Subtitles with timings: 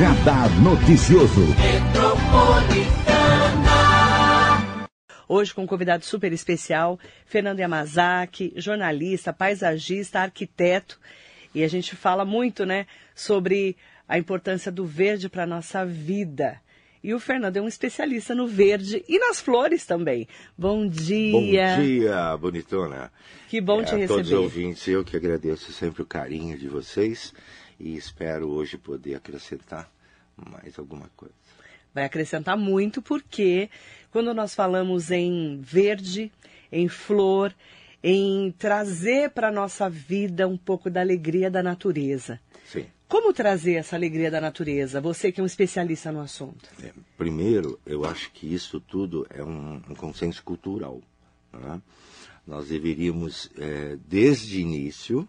[0.00, 1.42] Radar Noticioso.
[5.28, 10.98] Hoje com um convidado super especial, Fernando Yamazaki, jornalista, paisagista, arquiteto.
[11.54, 13.76] E a gente fala muito, né, sobre
[14.08, 16.58] a importância do verde para a nossa vida.
[17.04, 20.26] E o Fernando é um especialista no verde e nas flores também.
[20.56, 21.76] Bom dia.
[21.76, 23.12] Bom dia, bonitona.
[23.50, 24.04] Que bom é, te receber.
[24.04, 27.34] A todos os ouvintes, eu que agradeço sempre o carinho de vocês
[27.80, 29.90] e espero hoje poder acrescentar
[30.36, 31.34] mais alguma coisa.
[31.92, 33.68] Vai acrescentar muito porque
[34.12, 36.30] quando nós falamos em verde,
[36.70, 37.54] em flor,
[38.02, 42.40] em trazer para a nossa vida um pouco da alegria da natureza.
[42.64, 42.86] Sim.
[43.08, 45.00] Como trazer essa alegria da natureza?
[45.00, 46.68] Você que é um especialista no assunto.
[46.82, 51.00] É, primeiro, eu acho que isso tudo é um, um consenso cultural.
[51.52, 51.82] Né?
[52.46, 55.28] Nós deveríamos, é, desde início,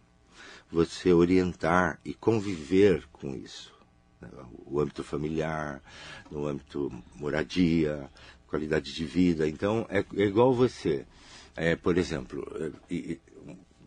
[0.72, 3.74] você orientar e conviver com isso.
[4.22, 4.30] Né?
[4.66, 5.82] O âmbito familiar,
[6.30, 8.10] no âmbito moradia,
[8.48, 9.48] qualidade de vida.
[9.48, 11.06] Então, é, é igual você.
[11.56, 12.48] É, por exemplo,
[12.90, 13.18] é,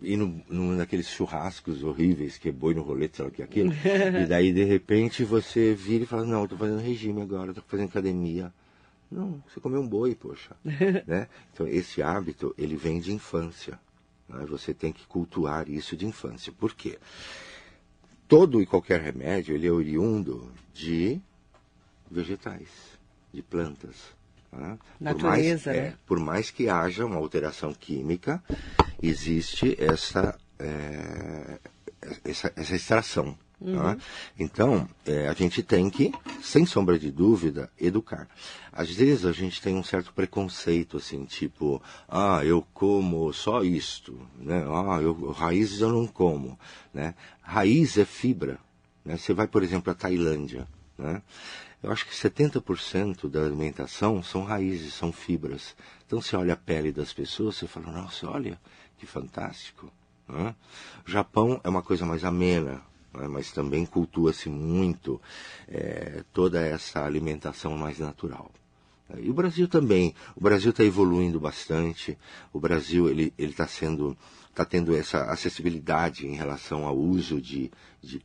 [0.04, 3.42] ir no, no, naqueles churrascos horríveis, que é boi no rolete, sei lá o que
[3.42, 3.72] é aquilo,
[4.22, 7.88] e daí de repente você vira e fala, não, estou fazendo regime agora, estou fazendo
[7.88, 8.52] academia.
[9.10, 10.56] Não, você comeu um boi, poxa.
[11.06, 11.28] né?
[11.52, 13.78] Então esse hábito, ele vem de infância.
[14.28, 14.44] Né?
[14.46, 16.52] Você tem que cultuar isso de infância.
[16.52, 16.98] Por quê?
[18.26, 21.20] Todo e qualquer remédio, ele é oriundo de
[22.10, 22.68] vegetais,
[23.32, 24.14] de plantas.
[24.52, 24.78] Né?
[25.00, 25.76] Natureza, por mais, né?
[25.76, 28.42] É, por mais que haja uma alteração química,
[29.02, 31.58] existe essa, é,
[32.24, 33.36] essa, essa, extração.
[33.60, 33.76] Uhum.
[33.76, 33.96] Tá?
[34.38, 38.28] Então, é, a gente tem que, sem sombra de dúvida, educar.
[38.72, 44.18] Às vezes a gente tem um certo preconceito, assim, tipo, ah, eu como só isto,
[44.36, 44.64] né?
[44.68, 46.58] Ah, eu, raízes eu não como,
[46.92, 47.14] né?
[47.40, 48.58] Raiz é fibra,
[49.04, 49.16] né?
[49.16, 50.66] Você vai, por exemplo, à Tailândia,
[50.98, 51.22] né?
[51.82, 55.76] Eu acho que 70% da alimentação são raízes, são fibras.
[56.06, 58.58] Então você olha a pele das pessoas, você fala, nossa, olha,
[58.98, 59.92] que fantástico.
[60.26, 60.54] Né?
[61.06, 62.80] O Japão é uma coisa mais amena,
[63.14, 63.28] né?
[63.28, 65.20] mas também cultua-se muito
[65.68, 68.50] é, toda essa alimentação mais natural.
[69.18, 70.14] E o Brasil também.
[70.34, 72.16] O Brasil está evoluindo bastante.
[72.52, 74.16] O Brasil ele está sendo
[74.48, 78.22] está tendo essa acessibilidade em relação ao uso de, de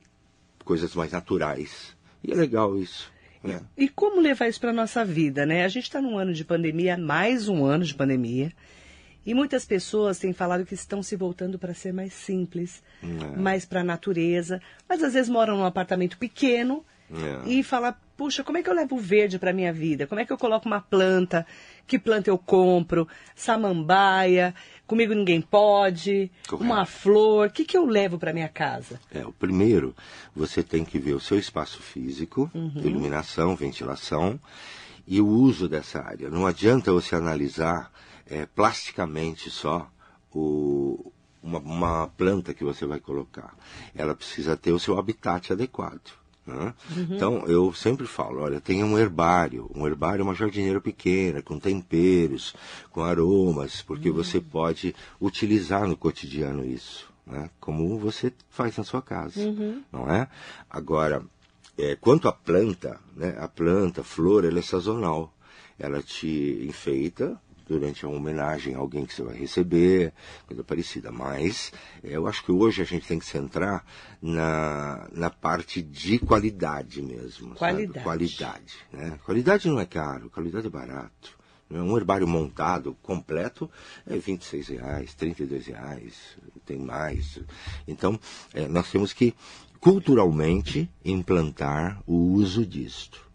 [0.64, 1.98] coisas mais naturais.
[2.24, 3.12] E é legal isso.
[3.44, 3.62] É.
[3.76, 5.66] E como levar isso para a nossa vida, né?
[5.66, 8.52] A gente está num ano de pandemia, mais um ano de pandemia.
[9.30, 13.38] E muitas pessoas têm falado que estão se voltando para ser mais simples, é.
[13.38, 14.60] mais para a natureza,
[14.90, 17.48] mas às vezes moram num apartamento pequeno é.
[17.48, 20.08] e fala, puxa, como é que eu levo verde para minha vida?
[20.08, 21.46] Como é que eu coloco uma planta?
[21.86, 23.08] Que planta eu compro?
[23.36, 24.56] Samambaia?
[24.88, 26.32] Comigo ninguém pode?
[26.48, 26.66] Correto.
[26.66, 27.50] Uma flor?
[27.50, 29.00] O que, que eu levo para minha casa?
[29.14, 29.96] É, o primeiro,
[30.36, 32.82] você tem que ver o seu espaço físico, uhum.
[32.84, 34.40] iluminação, ventilação
[35.08, 36.32] e o uso dessa área.
[36.32, 37.92] Não adianta você analisar
[38.30, 39.90] é, plasticamente só
[40.32, 43.56] o, uma, uma, planta que você vai colocar.
[43.96, 46.12] Ela precisa ter o seu habitat adequado.
[46.46, 46.74] Né?
[46.96, 47.08] Uhum.
[47.12, 49.70] Então, eu sempre falo, olha, tenha um herbário.
[49.74, 52.56] Um herbário é uma jardineira pequena, com temperos,
[52.92, 54.16] com aromas, porque uhum.
[54.16, 57.10] você pode utilizar no cotidiano isso.
[57.26, 57.50] Né?
[57.60, 59.84] Como você faz na sua casa, uhum.
[59.92, 60.28] não é?
[60.70, 61.24] Agora,
[61.78, 63.36] é, quanto à planta, né?
[63.40, 65.34] a planta, a flor, ela é sazonal.
[65.78, 70.12] Ela te enfeita, durante a homenagem a alguém que você vai receber,
[70.48, 71.12] coisa parecida.
[71.12, 71.72] Mas
[72.04, 73.86] é, eu acho que hoje a gente tem que centrar
[74.20, 77.54] na, na parte de qualidade mesmo.
[77.54, 77.94] Qualidade.
[77.94, 78.04] Sabe?
[78.04, 78.74] Qualidade.
[78.92, 79.20] Né?
[79.24, 81.38] Qualidade não é caro, qualidade é barato.
[81.70, 81.80] Né?
[81.80, 83.70] Um herbário montado, completo,
[84.08, 86.16] é 26 reais, 32 reais,
[86.66, 87.40] tem mais.
[87.88, 88.20] Então,
[88.52, 89.36] é, nós temos que
[89.80, 93.29] culturalmente implantar o uso disto.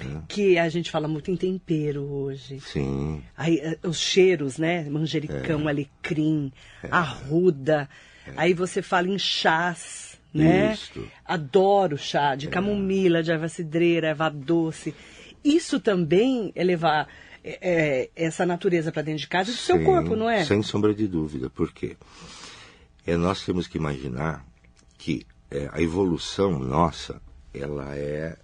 [0.00, 0.22] É.
[0.28, 2.60] Que a gente fala muito em tempero hoje.
[2.60, 3.22] Sim.
[3.36, 4.88] Aí, eh, os cheiros, né?
[4.88, 5.70] Manjericão, é.
[5.70, 6.88] alecrim, é.
[6.90, 7.88] arruda.
[8.26, 8.32] É.
[8.36, 10.74] Aí você fala em chás, né?
[10.74, 11.06] Isso.
[11.24, 12.50] Adoro chá de é.
[12.50, 14.94] camomila, de erva cidreira, erva doce.
[15.44, 17.08] Isso também é levar
[17.42, 20.44] é, essa natureza para dentro de casa e do seu corpo, não é?
[20.44, 21.48] Sem sombra de dúvida.
[21.48, 21.96] Por quê?
[23.06, 24.44] É, nós temos que imaginar
[24.98, 25.26] que
[25.72, 27.22] a evolução nossa,
[27.54, 28.36] ela é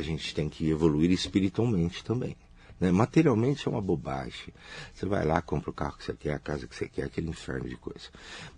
[0.00, 2.36] a gente tem que evoluir espiritualmente também.
[2.80, 2.90] Né?
[2.90, 4.54] Materialmente é uma bobagem.
[4.94, 7.28] Você vai lá, compra o carro que você quer, a casa que você quer, aquele
[7.28, 8.08] inferno de coisa.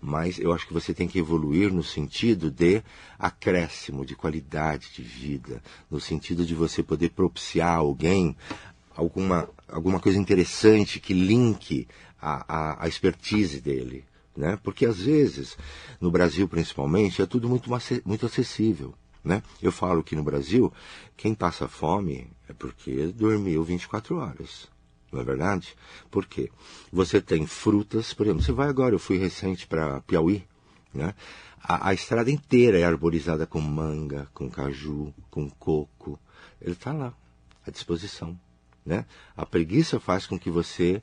[0.01, 2.81] Mas eu acho que você tem que evoluir no sentido de
[3.19, 5.61] acréscimo, de qualidade de vida,
[5.91, 8.35] no sentido de você poder propiciar a alguém
[8.95, 11.87] alguma, alguma coisa interessante que linke
[12.21, 14.05] a, a, a expertise dele.
[14.35, 14.57] Né?
[14.63, 15.57] Porque às vezes,
[15.99, 17.69] no Brasil principalmente, é tudo muito,
[18.05, 18.95] muito acessível.
[19.23, 19.41] Né?
[19.61, 20.71] Eu falo que no Brasil,
[21.15, 24.67] quem passa fome é porque dormiu 24 horas.
[25.11, 25.75] Não é verdade?
[26.09, 26.51] Por quê?
[26.91, 30.43] Você tem frutas, por exemplo, você vai agora, eu fui recente para Piauí,
[30.93, 31.13] né?
[31.61, 36.19] A, a, estrada inteira é arborizada com manga, com caju, com coco.
[36.61, 37.13] Ele está lá,
[37.65, 38.37] à disposição.
[38.85, 39.05] Né?
[39.37, 41.01] A preguiça faz com que você,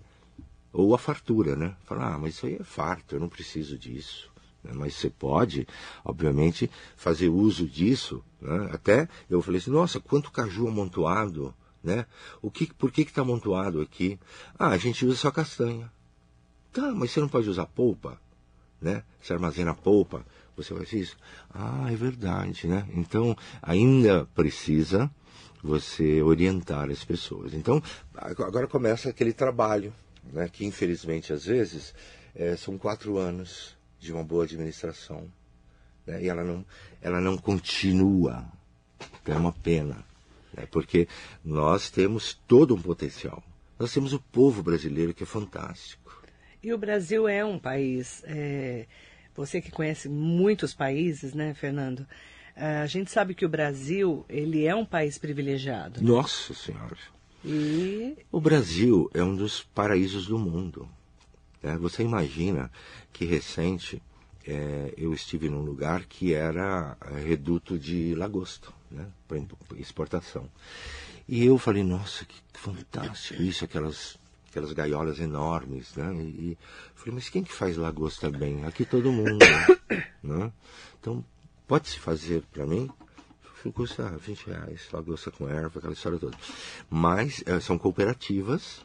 [0.70, 1.74] ou a fartura, né?
[1.84, 4.29] Fala, ah, mas isso aí é farto, eu não preciso disso.
[4.62, 4.72] Né?
[4.74, 5.66] Mas você pode,
[6.04, 8.22] obviamente, fazer uso disso.
[8.40, 8.70] Né?
[8.72, 12.06] Até eu falei assim, nossa, quanto caju amontoado, né?
[12.42, 14.18] O que, por que está amontoado aqui?
[14.58, 15.90] Ah, a gente usa só castanha.
[16.72, 18.20] Tá, mas você não pode usar polpa,
[18.80, 19.02] né?
[19.20, 20.24] Você armazena polpa,
[20.56, 21.16] você faz isso.
[21.52, 22.86] Ah, é verdade, né?
[22.94, 25.10] Então, ainda precisa
[25.62, 27.54] você orientar as pessoas.
[27.54, 27.82] Então,
[28.14, 29.92] agora começa aquele trabalho,
[30.32, 30.48] né?
[30.48, 31.94] Que infelizmente, às vezes,
[32.34, 35.30] é, são quatro anos de uma boa administração.
[36.06, 36.24] Né?
[36.24, 36.64] E ela não,
[37.00, 38.44] ela não continua.
[39.22, 40.04] Então é uma pena.
[40.54, 40.66] Né?
[40.70, 41.06] Porque
[41.44, 43.42] nós temos todo um potencial.
[43.78, 46.22] Nós temos o povo brasileiro que é fantástico.
[46.62, 48.22] E o Brasil é um país.
[48.26, 48.86] É...
[49.34, 52.06] Você que conhece muitos países, né, Fernando?
[52.56, 56.02] A gente sabe que o Brasil ele é um país privilegiado.
[56.02, 56.98] Nossa Senhora.
[57.42, 58.18] E...
[58.30, 60.86] O Brasil é um dos paraísos do mundo.
[61.62, 62.70] É, você imagina
[63.12, 64.02] que recente
[64.46, 69.38] é, eu estive num lugar que era é, reduto de lagosta, né, para
[69.78, 70.48] exportação.
[71.28, 74.18] E eu falei, nossa, que fantástico isso, aquelas,
[74.48, 76.12] aquelas gaiolas enormes, né?
[76.16, 76.18] E,
[76.52, 76.58] e
[76.94, 78.64] falei, mas quem que faz lagosta bem?
[78.64, 79.38] Aqui todo mundo,
[80.22, 80.52] né?
[80.98, 81.24] Então,
[81.68, 82.90] pode se fazer para mim?
[83.74, 86.36] Custa 20 reais, lagosta com erva, aquela história toda.
[86.88, 88.80] Mas é, são cooperativas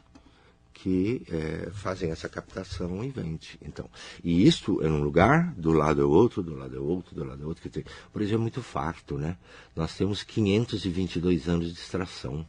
[0.82, 3.58] que é, fazem essa captação e vende.
[3.62, 3.88] Então,
[4.22, 7.42] e isto é um lugar, do lado é outro, do lado é outro, do lado
[7.42, 7.62] é outro.
[7.62, 9.38] Que tem, por exemplo, é muito farto, né?
[9.74, 12.46] Nós temos 522 anos de extração.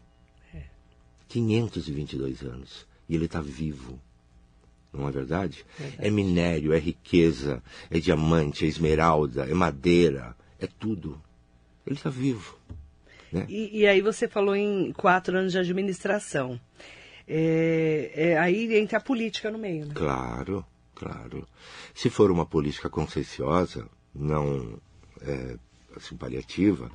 [0.53, 0.63] É.
[1.29, 2.85] 522 anos.
[3.07, 3.97] E ele está vivo.
[4.91, 5.65] Não é verdade?
[5.77, 6.05] verdade?
[6.05, 11.21] É minério, é riqueza, é diamante, é esmeralda, é madeira, é tudo.
[11.85, 12.59] Ele está vivo.
[13.31, 13.45] Né?
[13.47, 16.59] E, e aí você falou em quatro anos de administração
[17.27, 19.85] é, é, aí entra a política no meio.
[19.85, 19.93] Né?
[19.93, 20.65] Claro,
[20.95, 21.45] claro.
[21.93, 24.79] Se for uma política conscienciosa, não
[25.21, 25.57] é,
[25.95, 26.89] assim, paliativa,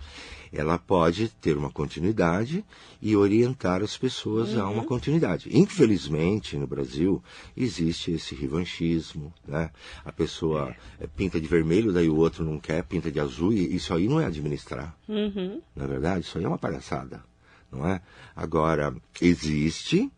[0.53, 2.65] ela pode ter uma continuidade
[3.01, 4.61] e orientar as pessoas uhum.
[4.61, 4.89] a uma uhum.
[4.89, 5.49] continuidade.
[5.53, 7.23] Infelizmente, no Brasil,
[7.57, 9.71] existe esse revanchismo, né?
[10.05, 11.07] A pessoa é.
[11.07, 14.21] pinta de vermelho, daí o outro não quer, pinta de azul, e isso aí não
[14.21, 14.97] é administrar.
[15.09, 15.61] Uhum.
[15.75, 17.23] Na é verdade, isso aí é uma palhaçada,
[17.71, 18.01] não é?
[18.37, 20.11] Agora, existe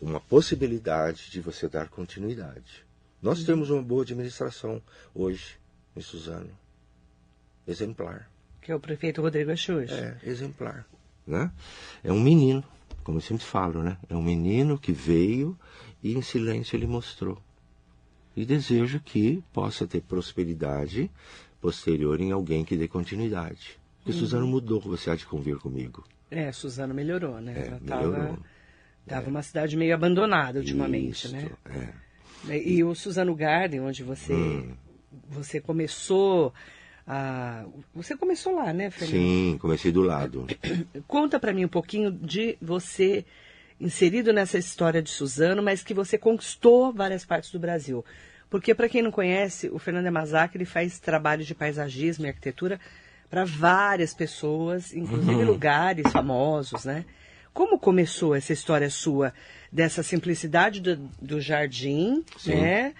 [0.00, 2.84] uma possibilidade de você dar continuidade.
[3.20, 4.80] Nós temos uma boa administração
[5.14, 5.58] hoje
[5.94, 6.50] em Suzano.
[7.66, 8.30] Exemplar.
[8.62, 9.92] Que é o prefeito Rodrigo Axux.
[9.92, 10.86] É, exemplar.
[11.26, 11.50] Né?
[12.02, 12.64] É um menino,
[13.04, 13.98] como eu sempre falo, né?
[14.08, 15.58] É um menino que veio
[16.02, 17.40] e em silêncio ele mostrou.
[18.34, 21.10] E desejo que possa ter prosperidade
[21.60, 23.78] posterior em alguém que dê continuidade.
[23.98, 24.18] Porque uhum.
[24.18, 26.06] Suzano mudou, você há de convir comigo.
[26.30, 27.52] É, Suzano melhorou, né?
[27.52, 28.14] É, melhorou.
[28.14, 28.38] Tava
[29.02, 29.28] Estava é.
[29.30, 31.50] uma cidade meio abandonada ultimamente, Isso, né?
[32.48, 32.56] É.
[32.56, 34.74] E, e o Suzano Garden, onde você, hum.
[35.28, 36.52] você começou
[37.06, 37.64] a...
[37.94, 39.20] Você começou lá, né, Fernando?
[39.20, 40.46] Sim, comecei do lado.
[41.06, 43.24] Conta para mim um pouquinho de você
[43.80, 48.04] inserido nessa história de Suzano, mas que você conquistou várias partes do Brasil.
[48.50, 52.78] Porque, para quem não conhece, o Fernando Yamazaki ele faz trabalhos de paisagismo e arquitetura
[53.30, 55.44] para várias pessoas, inclusive uhum.
[55.44, 57.04] lugares famosos, né?
[57.52, 59.32] Como começou essa história sua
[59.72, 62.54] dessa simplicidade do, do jardim, Sim.
[62.54, 62.94] né?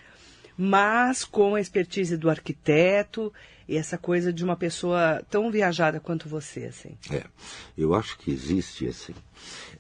[0.57, 3.33] Mas com a expertise do arquiteto
[3.67, 6.99] e essa coisa de uma pessoa tão viajada quanto você, assim.
[7.11, 7.25] É,
[7.79, 9.15] eu acho que existe assim.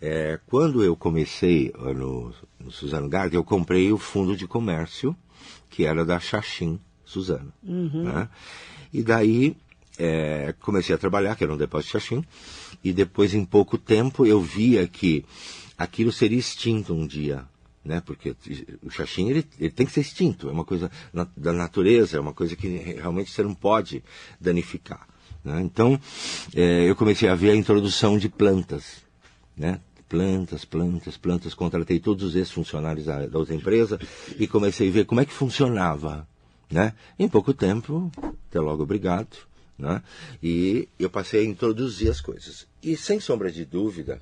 [0.00, 5.15] É, quando eu comecei no, no Suzano Garden, eu comprei o fundo de comércio
[5.69, 7.53] que era da Xaxim Suzano.
[7.62, 8.05] Uhum.
[8.05, 8.29] Né?
[8.93, 9.57] E daí
[10.00, 12.25] é, comecei a trabalhar, que era um depósito de Xaxim,
[12.83, 15.25] e depois, em pouco tempo, eu via que
[15.76, 17.45] aquilo seria extinto um dia.
[17.85, 18.00] Né?
[18.00, 18.35] Porque
[18.83, 22.21] o Xaxim ele, ele tem que ser extinto, é uma coisa na, da natureza, é
[22.21, 24.02] uma coisa que realmente você não pode
[24.40, 25.07] danificar.
[25.45, 25.61] Né?
[25.61, 26.00] Então,
[26.54, 29.02] é, eu comecei a ver a introdução de plantas.
[29.57, 29.80] Né?
[30.09, 31.54] plantas, plantas, plantas.
[31.54, 33.99] Contratei todos os ex-funcionários da, da, outra empresa
[34.37, 36.26] e comecei a ver como é que funcionava.
[36.71, 36.92] Né?
[37.19, 38.11] Em pouco tempo,
[38.49, 39.37] até logo obrigado,
[39.81, 40.03] né?
[40.43, 42.67] E eu passei a introduzir as coisas.
[42.83, 44.21] E sem sombra de dúvida,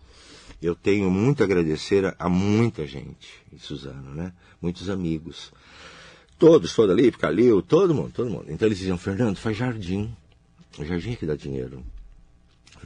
[0.63, 4.33] eu tenho muito a agradecer a, muita gente Suzano, né?
[4.61, 5.53] Muitos amigos.
[6.39, 8.47] Todos, toda ali, Calil, todo mundo, todo mundo.
[8.49, 10.15] Então eles diziam, Fernando, faz jardim.
[10.79, 11.85] O jardim é que dá dinheiro.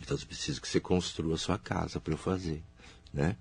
[0.00, 2.62] Então eu preciso que você construa a sua casa para eu fazer,
[3.12, 3.36] né?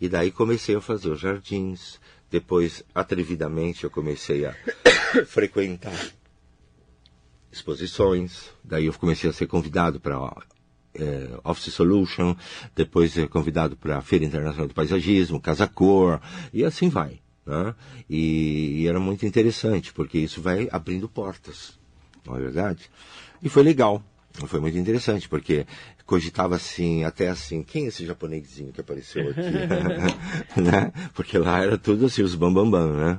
[0.00, 1.98] E daí comecei a fazer os jardins.
[2.30, 4.54] Depois, atrevidamente, eu comecei a
[5.26, 6.12] frequentar
[7.50, 8.50] exposições.
[8.62, 10.16] Daí eu comecei a ser convidado para
[10.94, 12.34] é, Office Solution,
[12.74, 16.20] depois é convidado para a Feira Internacional do Paisagismo, Casa Cor,
[16.52, 17.20] e assim vai.
[17.46, 17.74] Né?
[18.10, 21.78] E, e, era muito interessante, porque isso vai abrindo portas,
[22.26, 22.90] não é verdade?
[23.42, 24.02] E foi legal,
[24.46, 25.66] foi muito interessante, porque
[26.04, 29.40] cogitava assim, até assim, quem é esse japonesinho que apareceu aqui?
[30.60, 30.92] né?
[31.14, 33.18] Porque lá era tudo assim, os bambambam, bam, bam, né?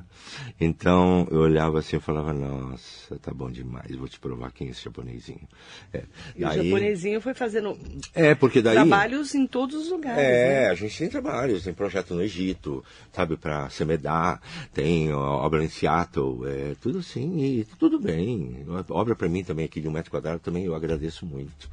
[0.59, 4.71] Então eu olhava assim e falava, nossa, tá bom demais, vou te provar quem é
[4.71, 5.47] esse japonesinho.
[5.93, 6.03] É.
[6.35, 6.59] E daí...
[6.59, 7.77] o japonesinho foi fazendo
[8.13, 8.75] é, porque daí...
[8.75, 10.23] trabalhos em todos os lugares.
[10.23, 10.69] É, né?
[10.69, 14.41] a gente tem trabalhos, tem projeto no Egito, sabe, para Semedar,
[14.73, 18.65] tem obra em Seattle, é, tudo assim, e tudo bem.
[18.89, 21.69] Obra para mim também aqui de um metro quadrado também eu agradeço muito.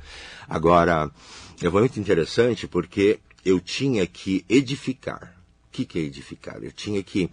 [0.49, 1.11] Agora,
[1.63, 5.36] é muito interessante porque eu tinha que edificar.
[5.77, 6.65] O que, que é edificar?
[6.65, 7.29] Eu tinha que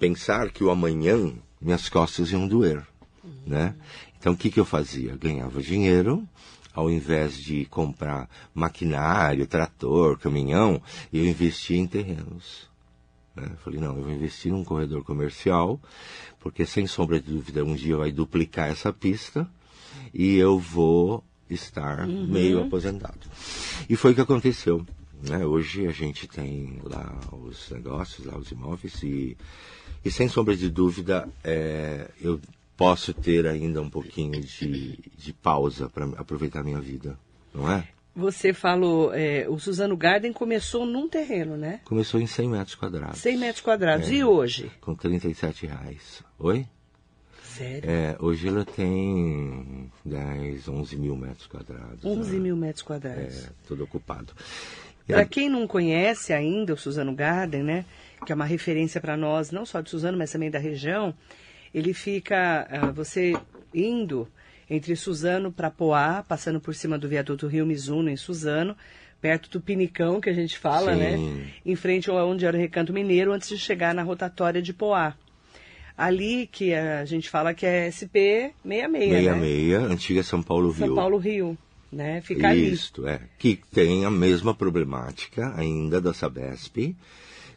[0.00, 2.84] pensar que o amanhã minhas costas iam doer,
[3.22, 3.30] uhum.
[3.46, 3.76] né?
[4.18, 5.14] Então o que, que eu fazia?
[5.14, 6.26] Ganhava dinheiro,
[6.74, 10.82] ao invés de comprar maquinário, trator, caminhão,
[11.12, 12.68] eu investia em terrenos.
[13.36, 13.48] Né?
[13.62, 15.80] Falei, não, eu vou investir num corredor comercial,
[16.40, 19.48] porque sem sombra de dúvida um dia vai duplicar essa pista
[20.12, 22.26] e eu vou estar uhum.
[22.26, 23.20] meio aposentado.
[23.88, 24.84] E foi o que aconteceu.
[25.22, 25.44] Né?
[25.44, 29.36] Hoje a gente tem lá os negócios, lá os imóveis e,
[30.04, 32.40] e sem sombra de dúvida é, eu
[32.76, 37.18] posso ter ainda um pouquinho de, de pausa para aproveitar a minha vida,
[37.52, 37.88] não é?
[38.14, 41.80] Você falou, é, o Suzano Garden começou num terreno, né?
[41.84, 43.20] Começou em 100 metros quadrados.
[43.20, 44.08] 100 metros quadrados.
[44.08, 44.70] É, e hoje?
[44.80, 46.22] Com 37 reais.
[46.38, 46.66] Oi?
[47.44, 47.90] Sério?
[47.90, 52.04] É, hoje ela tem 10, 11 mil metros quadrados.
[52.04, 52.38] 11 né?
[52.38, 53.44] mil metros quadrados.
[53.44, 54.32] É, tudo ocupado.
[55.14, 57.84] Para quem não conhece ainda o Suzano Garden, né,
[58.24, 61.14] que é uma referência para nós, não só de Suzano, mas também da região,
[61.74, 63.34] ele fica, uh, você
[63.74, 64.28] indo
[64.68, 68.76] entre Suzano para Poá, passando por cima do viaduto Rio Mizuno, em Suzano,
[69.20, 71.34] perto do Pinicão, que a gente fala, né, Sim.
[71.34, 71.46] né?
[71.64, 75.14] Em frente ao onde era o Recanto Mineiro, antes de chegar na rotatória de Poá
[75.98, 79.92] ali que a gente fala que é SP 66, 66, né?
[79.92, 80.86] antiga São Paulo Rio.
[80.86, 81.58] São Paulo Rio,
[81.90, 82.20] né?
[82.20, 83.16] Fica Isto, ali.
[83.16, 83.20] é.
[83.38, 86.96] Que tem a mesma problemática ainda da Sabesp,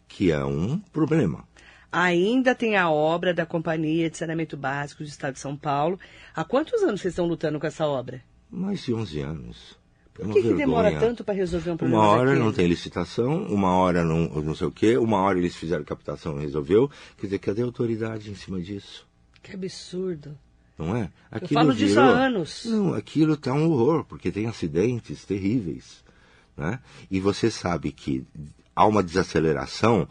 [0.08, 1.46] que é um problema.
[1.92, 6.00] Ainda tem a obra da Companhia de Saneamento Básico do Estado de São Paulo.
[6.34, 8.22] Há quantos anos vocês estão lutando com essa obra?
[8.50, 9.82] Mais de 11 anos.
[10.14, 12.44] Por que, que demora tanto para resolver um problema Uma hora daquele?
[12.46, 16.38] não tem licitação, uma hora não, não sei o quê, uma hora eles fizeram captação
[16.38, 16.90] e resolveu.
[17.18, 19.08] Quer dizer, cadê a autoridade em cima disso?
[19.42, 20.38] Que absurdo.
[20.82, 21.12] Não é?
[21.30, 21.88] Aquilo Eu falo virou...
[21.88, 22.66] disso há anos.
[22.66, 26.04] Não, aquilo está um horror, porque tem acidentes terríveis.
[26.58, 26.80] Né?
[27.10, 28.26] E você sabe que
[28.76, 30.08] há uma desaceleração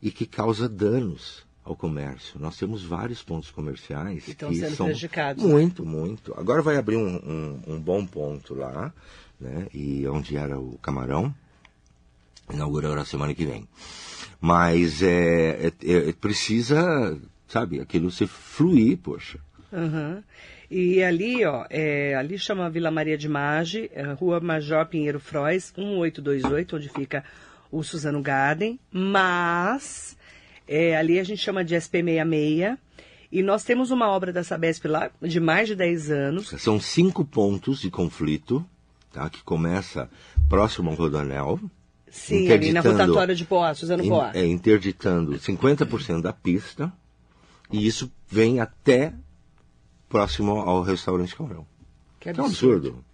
[0.00, 2.40] e que causa danos ao comércio.
[2.40, 5.44] Nós temos vários pontos comerciais que, que são prejudicados.
[5.44, 6.34] Muito, muito.
[6.38, 8.92] Agora vai abrir um, um, um bom ponto lá,
[9.38, 9.66] né?
[9.74, 11.34] E onde era o Camarão,
[12.50, 13.68] inaugurando a semana que vem.
[14.40, 19.38] Mas é, é, é, precisa, sabe, aquilo se fluir, poxa.
[19.74, 20.22] Uhum.
[20.70, 25.72] E ali, ó, é, ali chama Vila Maria de Mage, é, Rua Major Pinheiro Frois,
[25.76, 27.24] 1828, onde fica
[27.70, 30.16] o Suzano Garden, mas
[30.66, 32.78] é, ali a gente chama de SP66,
[33.30, 36.48] e nós temos uma obra da Sabesp lá de mais de 10 anos.
[36.58, 38.64] São cinco pontos de conflito
[39.12, 39.28] tá?
[39.28, 40.08] que começa
[40.48, 41.58] próximo ao Rodonel.
[42.08, 44.30] Sim, ali na rotatória de Poá, Suzano Poá.
[44.34, 46.92] É, interditando 50% da pista,
[47.72, 49.12] e isso vem até
[50.08, 51.66] próximo ao restaurante Camarão.
[52.20, 52.42] Que absurdo.
[52.42, 53.04] É um absurdo.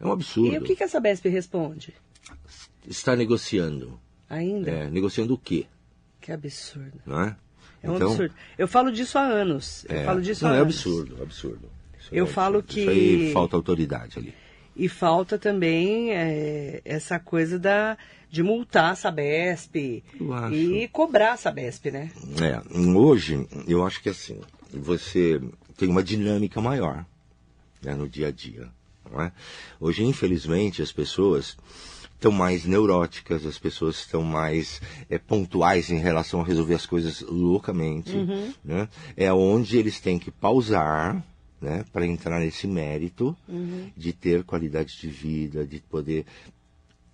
[0.00, 0.54] É um absurdo.
[0.54, 1.94] E o que, que a Sabesp responde?
[2.86, 4.00] Está negociando.
[4.28, 4.70] Ainda?
[4.70, 5.66] É, negociando o quê?
[6.20, 7.00] Que absurdo.
[7.04, 7.36] Não é?
[7.82, 8.34] É um então, absurdo.
[8.56, 9.84] Eu falo disso há anos.
[9.88, 10.74] É, eu falo disso não, há é anos.
[10.74, 11.70] absurdo, absurdo.
[11.98, 12.74] Isso eu é falo absurdo.
[12.74, 12.80] que.
[12.80, 14.34] Isso aí falta autoridade ali.
[14.76, 17.98] E falta também é, essa coisa da,
[18.30, 20.02] de multar a Sabesp
[20.52, 22.10] e cobrar a Sabesp, né?
[22.40, 22.62] É,
[22.96, 24.40] hoje eu acho que assim,
[24.72, 25.40] você
[25.80, 27.06] tem uma dinâmica maior
[27.82, 28.68] né, no dia a dia.
[29.18, 29.32] É?
[29.80, 31.56] Hoje, infelizmente, as pessoas
[32.14, 37.22] estão mais neuróticas, as pessoas estão mais é, pontuais em relação a resolver as coisas
[37.22, 38.14] loucamente.
[38.14, 38.52] Uhum.
[38.62, 38.88] Né?
[39.16, 41.24] É onde eles têm que pausar
[41.58, 43.90] né, para entrar nesse mérito uhum.
[43.96, 46.26] de ter qualidade de vida, de poder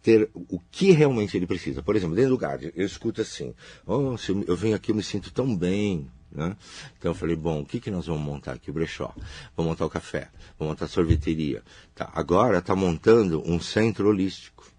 [0.02, 1.84] ter o que realmente ele precisa.
[1.84, 3.54] Por exemplo, dentro do lugar, eu escuto assim,
[3.86, 6.54] oh, eu venho aqui, eu me sinto tão bem, Né?
[6.98, 8.70] Então eu falei, bom, o que, que nós vamos montar aqui?
[8.70, 9.10] O brechó.
[9.56, 10.28] Vamos montar o café,
[10.58, 11.62] vamos montar a sorveteria.
[11.94, 14.70] Tá, agora está montando um centro holístico.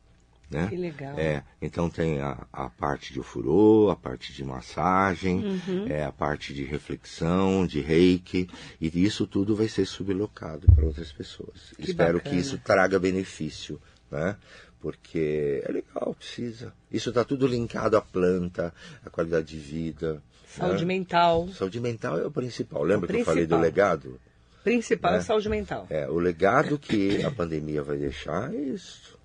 [0.52, 0.68] Né?
[0.70, 1.18] Que legal.
[1.18, 5.88] É, então tem a, a parte de ofurô, a parte de massagem, Uhum.
[5.88, 8.48] é, a parte de reflexão, de reiki,
[8.80, 11.74] e isso tudo vai ser sublocado para outras pessoas.
[11.76, 12.36] Que Espero bacana.
[12.36, 14.38] que isso traga benefício, né?
[14.80, 16.72] Porque é legal, precisa.
[16.92, 18.72] Isso está tudo linkado à planta,
[19.04, 20.22] à qualidade de vida.
[20.56, 20.86] Saúde né?
[20.88, 21.48] mental.
[21.50, 22.84] Saúde mental é o principal.
[22.84, 24.20] Lembra O que eu falei do legado?
[24.64, 25.22] Principal é, É.
[25.22, 25.88] saúde mental.
[25.90, 29.18] É, o legado que a pandemia vai deixar é isso.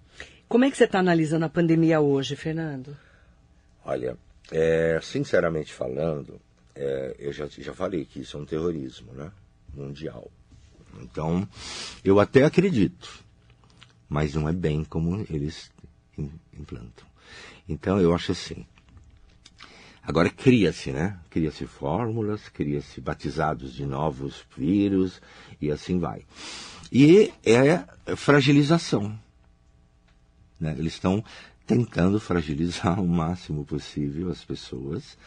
[0.48, 2.96] Como é que você está analisando a pandemia hoje, Fernando?
[3.84, 4.16] Olha,
[4.50, 6.40] é, sinceramente falando,
[6.74, 9.30] é, eu já, já falei que isso é um terrorismo né,
[9.74, 10.30] mundial.
[11.00, 11.48] Então,
[12.04, 13.08] eu até acredito,
[14.08, 15.70] mas não é bem como eles
[16.18, 17.06] im- implantam.
[17.68, 18.66] Então, eu acho assim.
[20.02, 21.18] Agora cria-se, né?
[21.30, 25.20] Cria-se fórmulas, cria-se batizados de novos vírus
[25.60, 26.24] e assim vai.
[26.90, 27.84] E é
[28.16, 29.18] fragilização
[30.62, 30.76] né?
[30.78, 31.22] Eles estão
[31.66, 35.18] tentando fragilizar o máximo possível as pessoas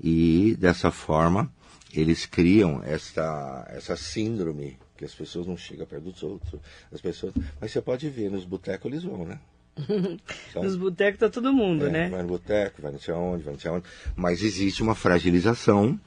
[0.00, 1.52] e dessa forma
[1.92, 6.60] eles criam essa essa síndrome que as pessoas não chegam perto dos outros.
[6.90, 9.38] As pessoas, mas você pode ver nos botecos eles vão, né?
[9.78, 12.08] Então, Nos botecos tá todo mundo, é, né?
[12.08, 13.84] Vai no boteco, vai não sei aonde, vai não sei aonde.
[14.14, 16.00] Mas existe uma fragilização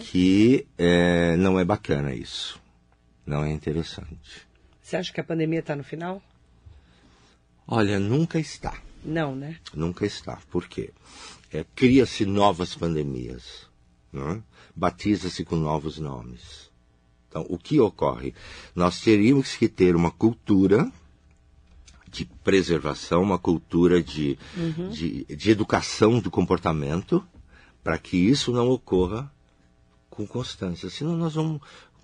[0.00, 2.60] que é, não é bacana isso.
[3.24, 4.46] Não é interessante.
[4.82, 6.20] Você acha que a pandemia está no final?
[7.66, 8.74] Olha, nunca está.
[9.04, 9.58] Não, né?
[9.72, 10.38] Nunca está.
[10.50, 10.90] Por quê?
[11.52, 13.68] É, Cria-se novas pandemias.
[14.12, 14.42] né?
[14.74, 16.70] Batiza-se com novos nomes.
[17.28, 18.34] Então, o que ocorre?
[18.74, 20.90] Nós teríamos que ter uma cultura
[22.14, 24.38] de preservação, uma cultura de,
[24.90, 27.22] de, de educação do comportamento,
[27.82, 29.30] para que isso não ocorra
[30.08, 30.88] com constância.
[30.88, 31.60] Senão nós vamos.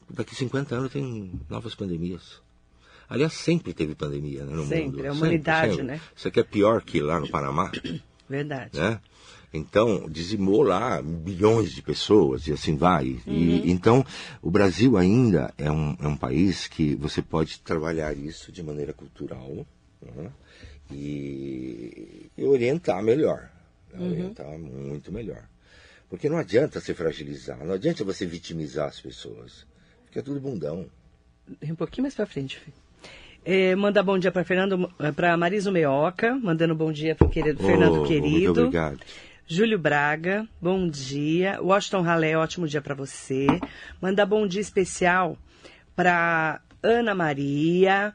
[0.08, 2.42] Daqui 50 anos tem novas pandemias.
[3.08, 5.06] Aliás, sempre teve pandemia né, no Sempre, mundo.
[5.06, 6.00] a humanidade, né?
[6.14, 7.70] Isso aqui é pior que lá no Panamá,
[8.28, 8.78] Verdade.
[8.78, 9.00] né?
[9.52, 13.20] Então, dizimou lá milhões de pessoas e assim vai.
[13.26, 14.04] E, então,
[14.40, 18.92] o Brasil ainda é um, é um país que você pode trabalhar isso de maneira
[18.92, 19.66] cultural
[20.14, 20.30] né?
[20.90, 23.50] e, e orientar melhor.
[23.92, 24.06] né?
[24.06, 25.44] Orientar muito melhor.
[26.08, 29.64] Porque não adianta se fragilizar, não adianta você vitimizar as pessoas.
[30.06, 30.86] Fica tudo bundão.
[31.62, 32.72] Um pouquinho mais pra frente, Fê.
[33.44, 37.62] É, manda bom dia para Fernando, para Marisa Meoca, mandando bom dia para o querido
[37.62, 38.28] Fernando Oh, querido.
[38.30, 39.00] Muito obrigado.
[39.46, 41.58] Júlio Braga, bom dia.
[41.62, 43.46] Washington Ralé, ótimo dia para você.
[44.00, 45.38] Mandar bom dia especial
[45.96, 48.12] para Ana Maria,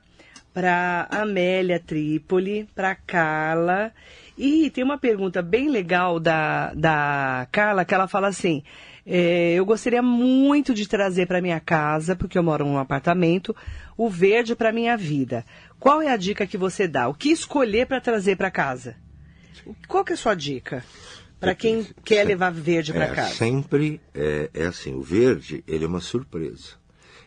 [0.55, 3.91] para Amélia Trípoli, para Carla.
[4.37, 8.63] E tem uma pergunta bem legal da, da Carla, que ela fala assim:
[9.05, 13.53] é, eu gostaria muito de trazer para minha casa, porque eu moro num apartamento,
[13.97, 15.45] o verde para minha vida.
[15.77, 17.09] Qual é a dica que você dá?
[17.09, 18.95] O que escolher para trazer para casa?
[19.89, 20.85] Qual que é a sua dica?
[21.37, 23.33] Para quem quer Sempre- levar verde para é, casa?
[23.35, 26.75] Sempre é, é assim, o verde, ele é uma surpresa.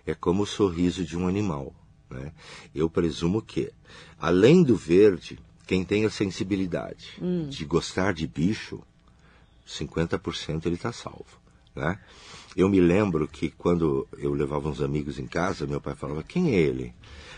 [0.07, 1.75] É como o sorriso de um animal.
[2.11, 2.33] Né?
[2.75, 3.71] Eu presumo que,
[4.19, 7.49] além do verde, quem tem a sensibilidade Hum.
[7.49, 8.83] de gostar de bicho,
[9.67, 11.39] 50% ele está salvo.
[11.75, 11.99] Né?
[12.57, 16.55] Eu me lembro que quando eu levava uns amigos em casa, meu pai falava, quem
[16.55, 16.95] é ele?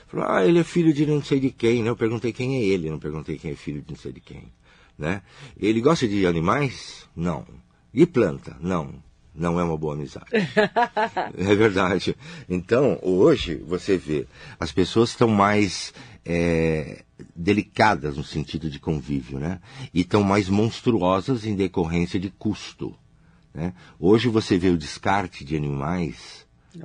[0.06, 1.90] Falou, ah, ele é filho de não sei de quem, né?
[1.90, 4.50] Eu perguntei quem é ele, não perguntei quem é filho de não sei de quem,
[4.98, 5.22] né?
[5.56, 7.08] Ele gosta de animais?
[7.14, 7.46] Não.
[7.92, 8.56] E planta?
[8.60, 8.94] Não.
[9.34, 10.26] Não é uma boa amizade.
[10.32, 12.16] é verdade.
[12.48, 14.26] Então, hoje, você vê,
[14.58, 19.60] as pessoas estão mais é, delicadas no sentido de convívio, né?
[19.94, 22.94] E estão mais monstruosas em decorrência de custo.
[23.54, 23.72] Né?
[23.98, 26.39] Hoje você vê o descarte de animais,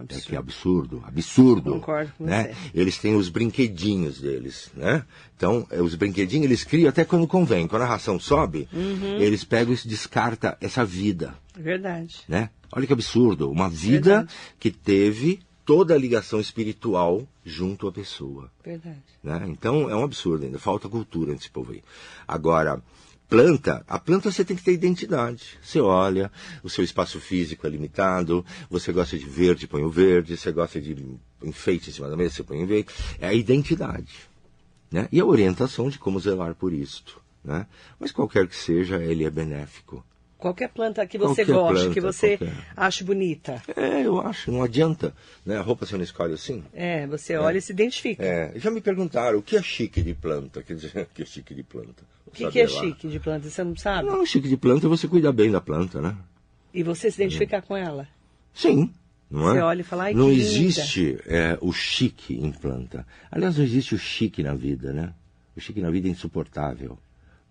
[0.10, 1.71] é que é absurdo, absurdo.
[1.74, 2.54] Concordo com né?
[2.54, 2.71] você.
[2.74, 5.06] Eles têm os brinquedinhos deles, né?
[5.38, 7.67] Então, é, os brinquedinhos eles criam até quando convém.
[7.67, 9.17] Quando a ração sobe, Uhum.
[9.17, 12.21] eles pegam e descarta essa vida, Verdade.
[12.28, 12.50] né?
[12.71, 14.34] Olha que absurdo, uma vida Verdade.
[14.60, 18.52] que teve toda a ligação espiritual junto à pessoa.
[18.63, 18.98] Verdade.
[19.24, 19.45] Né?
[19.50, 21.82] Então é um absurdo ainda, falta cultura nesse povo aí.
[22.28, 22.82] Agora,
[23.30, 25.58] planta, a planta você tem que ter identidade.
[25.62, 26.32] Você olha,
[26.64, 30.80] o seu espaço físico é limitado, você gosta de verde, põe o verde, você gosta
[30.80, 30.96] de
[31.44, 32.94] enfeite em cima da mesa, você põe o enfeite.
[33.20, 34.14] É a identidade.
[34.92, 35.08] Né?
[35.12, 37.22] E a orientação de como zelar por isto.
[37.44, 37.68] Né?
[38.00, 40.04] Mas qualquer que seja, ele é benéfico.
[40.46, 42.56] Qualquer planta que você Qualquer goste, planta, que você qualquer.
[42.78, 43.64] ache bonita.
[43.76, 45.12] É, eu acho, não adianta.
[45.44, 45.58] Né?
[45.58, 46.64] A roupa você não escolhe assim?
[46.72, 48.24] É, você olha e se identifica.
[48.24, 50.62] É, já me perguntaram o que é chique de planta.
[50.62, 52.04] Quer dizer, o que é chique de planta?
[52.28, 52.80] O que, que é lá.
[52.80, 53.50] chique de planta?
[53.50, 54.08] Você não sabe?
[54.08, 56.16] Não, chique de planta é você cuidar bem da planta, né?
[56.72, 58.08] E você se identificar com ela?
[58.54, 58.94] Sim.
[59.32, 59.64] Não Você é?
[59.64, 63.04] olha e fala, "Ai, não que linda." existe é, o chique em planta.
[63.32, 65.12] Aliás, não existe o chique na vida, né?
[65.58, 67.00] O chique na vida é insuportável.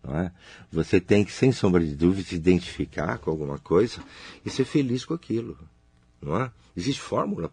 [0.06, 0.30] É?
[0.70, 4.02] Você tem que, sem sombra de dúvida, se identificar com alguma coisa
[4.44, 5.58] e ser feliz com aquilo.
[6.20, 6.50] Não é?
[6.76, 7.50] Existe fórmula?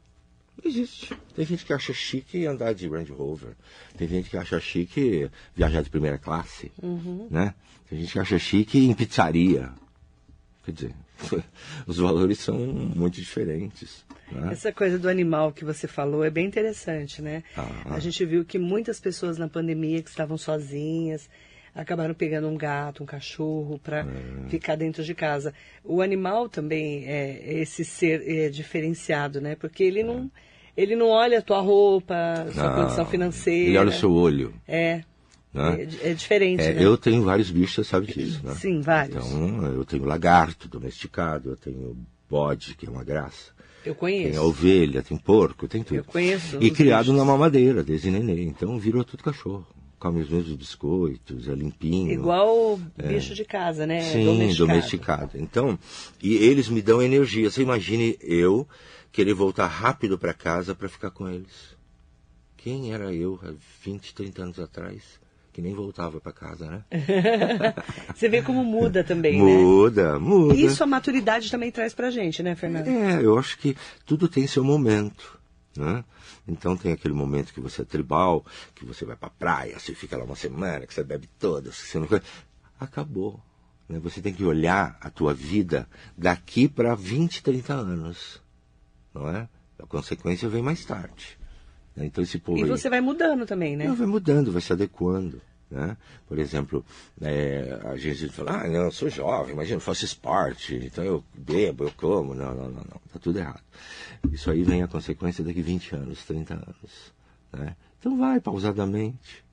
[0.62, 1.16] Não existe.
[1.36, 3.56] Tem gente que acha chique andar de Range Rover.
[3.98, 6.72] Tem gente que acha chique viajar de primeira classe.
[7.30, 7.56] Né?
[7.90, 9.72] Tem gente que acha chique em pizzaria.
[10.66, 10.96] Quer dizer,
[11.88, 14.06] os valores são muito diferentes.
[14.32, 14.52] Né?
[14.52, 17.44] Essa coisa do animal que você falou é bem interessante, né?
[17.58, 17.96] Ah.
[17.96, 21.30] A gente viu que muitas pessoas na pandemia que estavam sozinhas
[21.74, 24.50] acabaram pegando um gato, um cachorro para É.
[24.50, 25.54] ficar dentro de casa.
[25.84, 29.56] O animal também é esse ser é diferenciado, né?
[29.56, 30.30] Porque ele não
[30.76, 33.70] ele não olha a tua roupa, a sua Não, condição financeira.
[33.70, 34.54] Ele olha o seu olho.
[34.68, 35.02] É.
[35.54, 35.88] Né?
[36.04, 36.84] É, é diferente, É, né?
[36.84, 38.54] Eu tenho vários bichos, você sabe disso, né?
[38.56, 39.18] Sim, vários.
[39.18, 41.98] Então, eu tenho lagarto domesticado, eu tenho
[42.30, 43.52] bode, que é uma graça.
[43.86, 44.40] Eu Tem conheço.
[44.40, 45.98] a ovelha, tem porco, tem tudo.
[45.98, 47.18] Eu conheço E criado bichos.
[47.18, 48.44] na mamadeira, desde neném.
[48.48, 49.68] Então virou tudo cachorro.
[50.02, 52.12] Come os mesmos biscoitos, é limpinho.
[52.12, 54.02] Igual bicho de casa, né?
[54.02, 55.38] Sim, domesticado.
[55.38, 55.78] Então,
[56.20, 57.52] e eles me dão energia.
[57.52, 58.68] Você imagine eu
[59.12, 61.78] querer voltar rápido para casa para ficar com eles.
[62.58, 65.04] Quem era eu há 20, 30 anos atrás?
[65.54, 66.84] Que nem voltava para casa, né?
[68.16, 69.58] Você vê como muda também, né?
[69.58, 70.56] Muda, muda.
[70.56, 72.88] Isso a maturidade também traz pra gente, né, Fernando?
[72.88, 75.40] É, eu acho que tudo tem seu momento,
[75.76, 76.04] né?
[76.48, 80.18] Então tem aquele momento que você é tribal, que você vai pra praia, você fica
[80.18, 82.08] lá uma semana, que você bebe todas, que você não...
[82.80, 83.40] Acabou.
[83.88, 84.00] Né?
[84.00, 88.42] Você tem que olhar a tua vida daqui para 20, 30 anos,
[89.14, 89.48] não é?
[89.80, 91.38] A consequência vem mais tarde.
[91.96, 92.06] né?
[92.06, 93.88] Então esse povo E aí- você vai mudando também, né?
[93.88, 95.42] não, vai mudando, vai se adequando.
[95.72, 95.96] Né?
[96.28, 96.86] Por exemplo,
[97.22, 101.24] é, a gente fala, ah, não, eu sou jovem, imagina, eu faço esporte, então eu
[101.34, 102.34] bebo, eu como.
[102.34, 103.64] Não, não, não, não, tá tudo errado.
[104.32, 107.14] Isso aí vem a consequência daqui 20 anos, 30 anos.
[107.54, 107.76] Né?
[108.00, 109.44] Então vai pausadamente.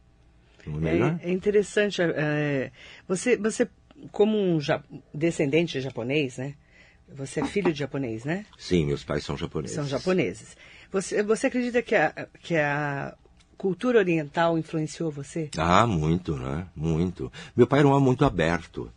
[0.84, 1.20] É?
[1.24, 2.02] É, é interessante.
[2.02, 2.72] é,
[3.06, 3.68] você, você,
[4.10, 4.82] como um ja-
[5.14, 6.54] descendente de japonês, né?
[7.10, 8.44] Você é filho de japonês, né?
[8.58, 9.74] Sim, meus pais são japoneses.
[9.74, 10.56] São japoneses.
[10.92, 13.16] Você, você acredita que a, que a
[13.58, 15.50] cultura oriental influenciou você?
[15.58, 16.68] Ah, muito, né?
[16.74, 17.30] Muito.
[17.56, 18.90] Meu pai era um homem muito aberto.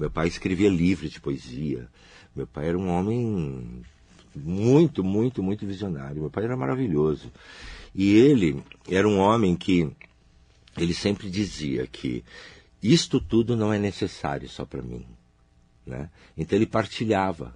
[0.00, 1.86] Meu pai escrevia livros de poesia.
[2.34, 3.84] Meu pai era um homem
[4.34, 6.22] muito, muito, muito visionário.
[6.22, 7.30] Meu pai era maravilhoso.
[7.94, 9.90] E ele era um homem que
[10.76, 12.24] ele sempre dizia que
[12.82, 15.06] isto tudo não é necessário só para mim,
[15.86, 16.10] né?
[16.36, 17.54] Então ele partilhava.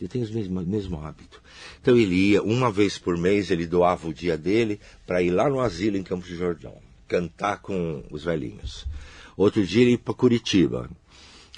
[0.00, 1.42] Ele tem o mesmo, mesmo hábito.
[1.80, 5.48] Então ele ia, uma vez por mês, ele doava o dia dele para ir lá
[5.48, 6.74] no asilo em Campos de Jordão,
[7.06, 8.86] cantar com os velhinhos.
[9.36, 10.90] Outro dia ele ia para Curitiba.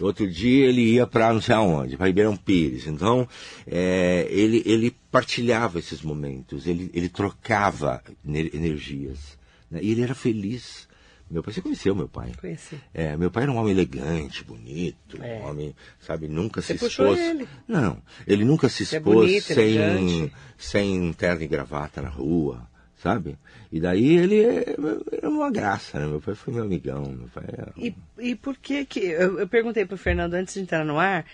[0.01, 2.87] Outro dia ele ia para não sei aonde, para Ribeirão Pires.
[2.87, 3.29] Então,
[3.67, 9.39] é, ele, ele partilhava esses momentos, ele, ele trocava ener- energias.
[9.71, 9.81] né?
[9.83, 10.89] E ele era feliz.
[11.33, 12.31] Meu pai, você conheceu meu pai?
[12.39, 12.79] Conheci.
[12.93, 15.39] É, meu pai era um homem elegante, bonito, É.
[15.39, 17.19] um homem, sabe, nunca Você se expôs.
[17.19, 17.49] ele.
[17.67, 20.33] Não, ele nunca se é expôs bonito, sem, elegante.
[20.59, 23.39] sem terno e gravata na rua, sabe?
[23.73, 24.77] E daí ele é,
[25.13, 26.07] era uma graça, né?
[26.07, 27.73] Meu pai foi meu amigão, meu pai era...
[27.79, 29.01] E, e por que que...
[29.01, 31.25] Eu, eu perguntei para o Fernando antes de entrar no ar,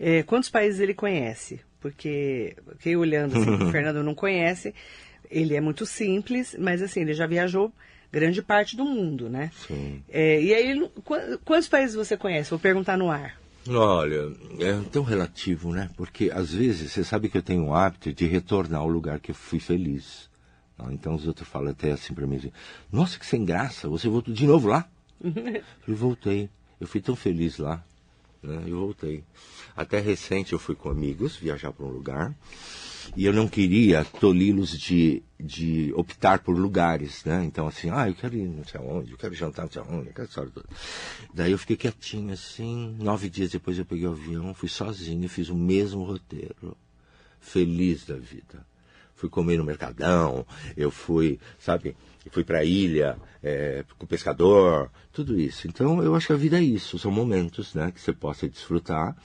[0.00, 1.60] eh, quantos países ele conhece?
[1.80, 4.74] Porque, fiquei olhando assim, o Fernando não conhece,
[5.30, 7.72] ele é muito simples, mas assim, ele já viajou
[8.14, 9.50] grande parte do mundo, né?
[9.66, 10.02] Sim.
[10.08, 10.90] Eh, e aí,
[11.44, 12.50] quantos países você conhece?
[12.50, 13.36] Vou perguntar no ar.
[13.68, 15.90] Olha, é tão relativo, né?
[15.96, 19.32] Porque às vezes você sabe que eu tenho o hábito de retornar ao lugar que
[19.32, 20.30] eu fui feliz.
[20.90, 22.52] Então os outros falam até assim pra mim, assim,
[22.92, 24.86] nossa, que sem graça, você voltou de novo lá?
[25.88, 26.50] eu voltei,
[26.80, 27.82] eu fui tão feliz lá,
[28.42, 28.64] né?
[28.66, 29.24] Eu voltei.
[29.76, 32.34] Até recente eu fui com amigos viajar para um lugar
[33.16, 37.44] e eu não queria tolhi-los de, de optar por lugares, né?
[37.44, 40.10] Então assim, ah, eu quero ir não sei aonde, eu quero jantar não sei aonde,
[40.10, 40.66] essa história toda.
[41.32, 45.48] Daí eu fiquei quietinho assim, nove dias depois eu peguei o avião, fui sozinho, fiz
[45.48, 46.76] o mesmo roteiro,
[47.40, 48.66] feliz da vida.
[49.16, 50.44] Fui comer no Mercadão,
[50.76, 51.96] eu fui, sabe,
[52.30, 55.68] fui pra ilha, é, com o pescador, tudo isso.
[55.68, 59.16] Então eu acho que a vida é isso, são momentos, né, que você possa desfrutar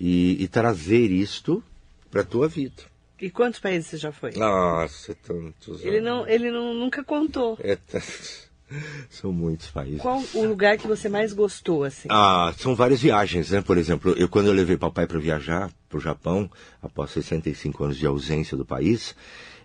[0.00, 1.62] e, e trazer isto
[2.10, 2.82] pra tua vida.
[3.20, 4.32] E quantos países você já foi?
[4.32, 5.84] Nossa, tantos.
[5.84, 7.58] Ele não, ele não, nunca contou.
[7.60, 7.76] É,
[9.10, 10.00] são muitos países.
[10.00, 12.08] Qual o lugar que você mais gostou, assim?
[12.10, 13.60] Ah, são várias viagens, né?
[13.60, 16.50] Por exemplo, eu quando eu levei papai para viajar para o Japão,
[16.82, 19.16] após 65 anos de ausência do país,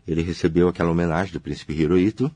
[0.07, 2.31] ele recebeu aquela homenagem do príncipe Hirohito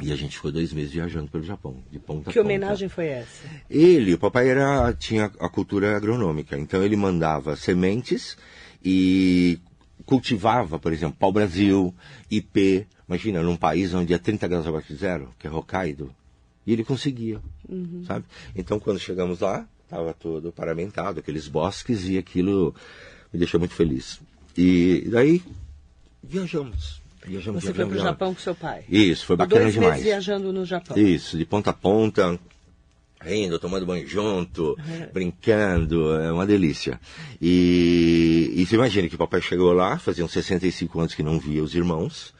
[0.00, 2.40] E a gente ficou dois meses viajando pelo Japão, de ponta a Que ponta.
[2.40, 3.44] homenagem foi essa?
[3.70, 8.36] Ele, o papai era, tinha a cultura agronômica, então ele mandava sementes
[8.84, 9.58] e
[10.04, 11.94] cultivava, por exemplo, pau-brasil,
[12.30, 12.86] IP.
[13.08, 16.14] Imagina, num país onde é 30 graus abaixo de zero, que é Hokkaido.
[16.66, 17.40] E ele conseguia,
[18.06, 18.26] sabe?
[18.54, 22.74] Então, quando chegamos lá, estava todo paramentado, aqueles bosques, e aquilo
[23.32, 24.20] me deixou muito feliz.
[24.56, 25.42] E daí,
[26.22, 27.00] viajamos.
[27.26, 28.12] Viajamos, Você foi viajamos, para o.
[28.12, 28.84] Japão com seu pai.
[28.88, 29.92] Isso, foi bacana dois demais.
[29.92, 30.96] meses viajando no Japão.
[30.96, 32.38] Isso, de ponta a ponta,
[33.28, 34.76] rindo, tomando banho junto,
[35.12, 36.98] brincando, é uma delícia.
[37.40, 41.38] E, e você imagina que o papai chegou lá, fazia uns 65 anos que não
[41.38, 42.34] via os irmãos,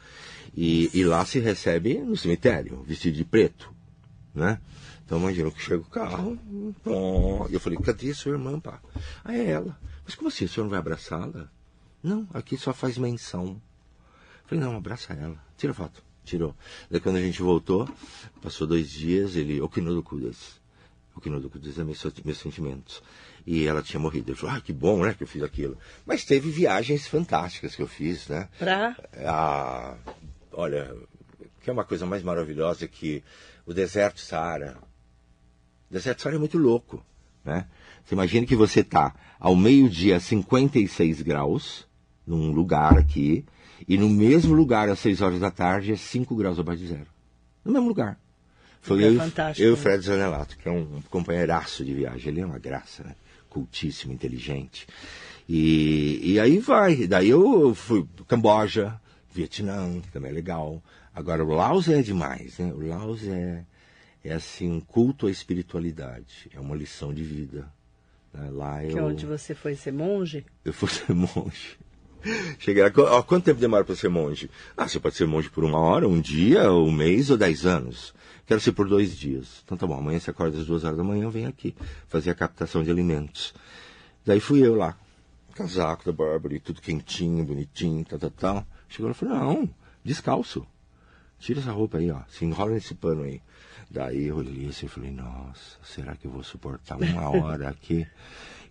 [0.55, 3.71] e, e lá se recebe no cemitério, vestido de preto,
[4.33, 4.59] né?
[5.05, 6.37] Então imagina que chega o carro,
[7.49, 8.79] e eu falei, cadê sua irmã, pá?
[9.23, 9.79] Ah, é ela.
[10.05, 11.49] Mas como assim, o senhor não vai abraçá-la?
[12.01, 13.61] Não, aqui só faz menção.
[14.45, 15.37] Falei, não, abraça ela.
[15.57, 16.01] Tira foto.
[16.23, 16.55] Tirou.
[16.89, 17.89] Daí quando a gente voltou,
[18.41, 19.59] passou dois dias, ele,
[21.19, 21.77] Okinodokudas.
[21.77, 23.03] Okinodokudas é meus, meus sentimentos.
[23.45, 24.31] E ela tinha morrido.
[24.31, 25.77] Eu falei, ah, que bom, né, que eu fiz aquilo.
[26.05, 28.49] Mas teve viagens fantásticas que eu fiz, né?
[28.57, 28.95] Pra...
[29.25, 29.95] Ah,
[30.51, 30.95] olha,
[31.61, 33.23] que é uma coisa mais maravilhosa que
[33.65, 34.77] o deserto Saara.
[35.89, 37.05] O deserto Saara é muito louco,
[37.45, 37.67] né?
[38.03, 41.87] Você imagina que você está ao meio-dia a 56 graus,
[42.25, 43.45] num lugar aqui,
[43.87, 47.07] e no mesmo lugar às 6 horas da tarde é 5 graus abaixo de zero.
[47.63, 48.19] No mesmo lugar.
[48.81, 49.81] Foi É eu, fantástico, eu e o né?
[49.81, 52.29] Fred Zanelato, que é um companheiraço de viagem.
[52.29, 53.15] Ele é uma graça, né?
[53.49, 54.87] Cultíssimo, inteligente.
[55.47, 57.07] E, e aí vai.
[57.07, 58.99] Daí eu fui pro Camboja,
[59.33, 60.81] Vietnã, que também é legal.
[61.13, 62.71] Agora, o Laos é demais, né?
[62.73, 63.63] O Laos é,
[64.23, 66.49] é assim, um culto à espiritualidade.
[66.53, 67.67] É uma lição de vida.
[68.33, 68.49] né?
[68.51, 68.91] Lá eu...
[68.91, 70.45] Que é onde você foi ser monge?
[70.63, 71.77] Eu fui ser monge.
[72.59, 74.49] Cheguei lá, ó, quanto tempo demora para ser monge?
[74.75, 78.13] Ah, você pode ser monge por uma hora, um dia, um mês ou dez anos.
[78.45, 79.61] Quero ser por dois dias.
[79.63, 81.75] Então tá bom, amanhã você acorda às duas horas da manhã, vem aqui
[82.07, 83.53] fazer a captação de alimentos.
[84.25, 84.97] Daí fui eu lá,
[85.53, 88.67] casaco da Burberry, tudo quentinho, bonitinho, tal, tal, tal.
[88.87, 89.69] Chegou lá e falou, não,
[90.03, 90.65] descalço.
[91.37, 93.41] Tira essa roupa aí, ó, se enrola nesse pano aí.
[93.89, 98.05] Daí eu olhei assim e falei, nossa, será que eu vou suportar uma hora aqui?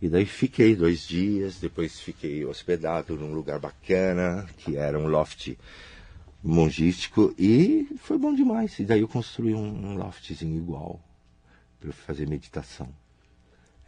[0.00, 5.56] E daí fiquei dois dias, depois fiquei hospedado num lugar bacana, que era um loft
[6.42, 8.78] mongístico, e foi bom demais.
[8.78, 11.00] E daí eu construí um, um loftzinho igual,
[11.80, 12.88] para fazer meditação.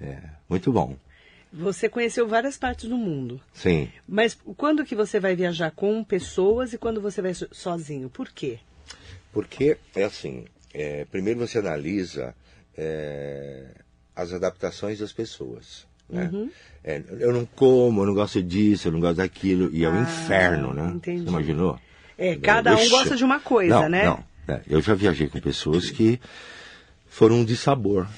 [0.00, 0.96] É, muito bom.
[1.52, 3.40] Você conheceu várias partes do mundo.
[3.52, 3.90] Sim.
[4.06, 8.08] Mas quando que você vai viajar com pessoas e quando você vai so- sozinho?
[8.08, 8.60] Por quê?
[9.32, 12.34] Porque é assim, é, primeiro você analisa
[12.76, 13.74] é,
[14.14, 15.86] as adaptações das pessoas.
[16.10, 16.30] Né?
[16.32, 16.50] Uhum.
[16.82, 19.92] É, eu não como, eu não gosto disso, eu não gosto daquilo, e é o
[19.92, 20.92] Ah, inferno, né?
[20.94, 21.22] entendi.
[21.22, 21.78] Você imaginou?
[22.16, 24.04] É, cada um gosta de uma coisa, não, né?
[24.04, 26.20] Não, é, eu já viajei com pessoas que
[27.08, 28.08] foram de sabor,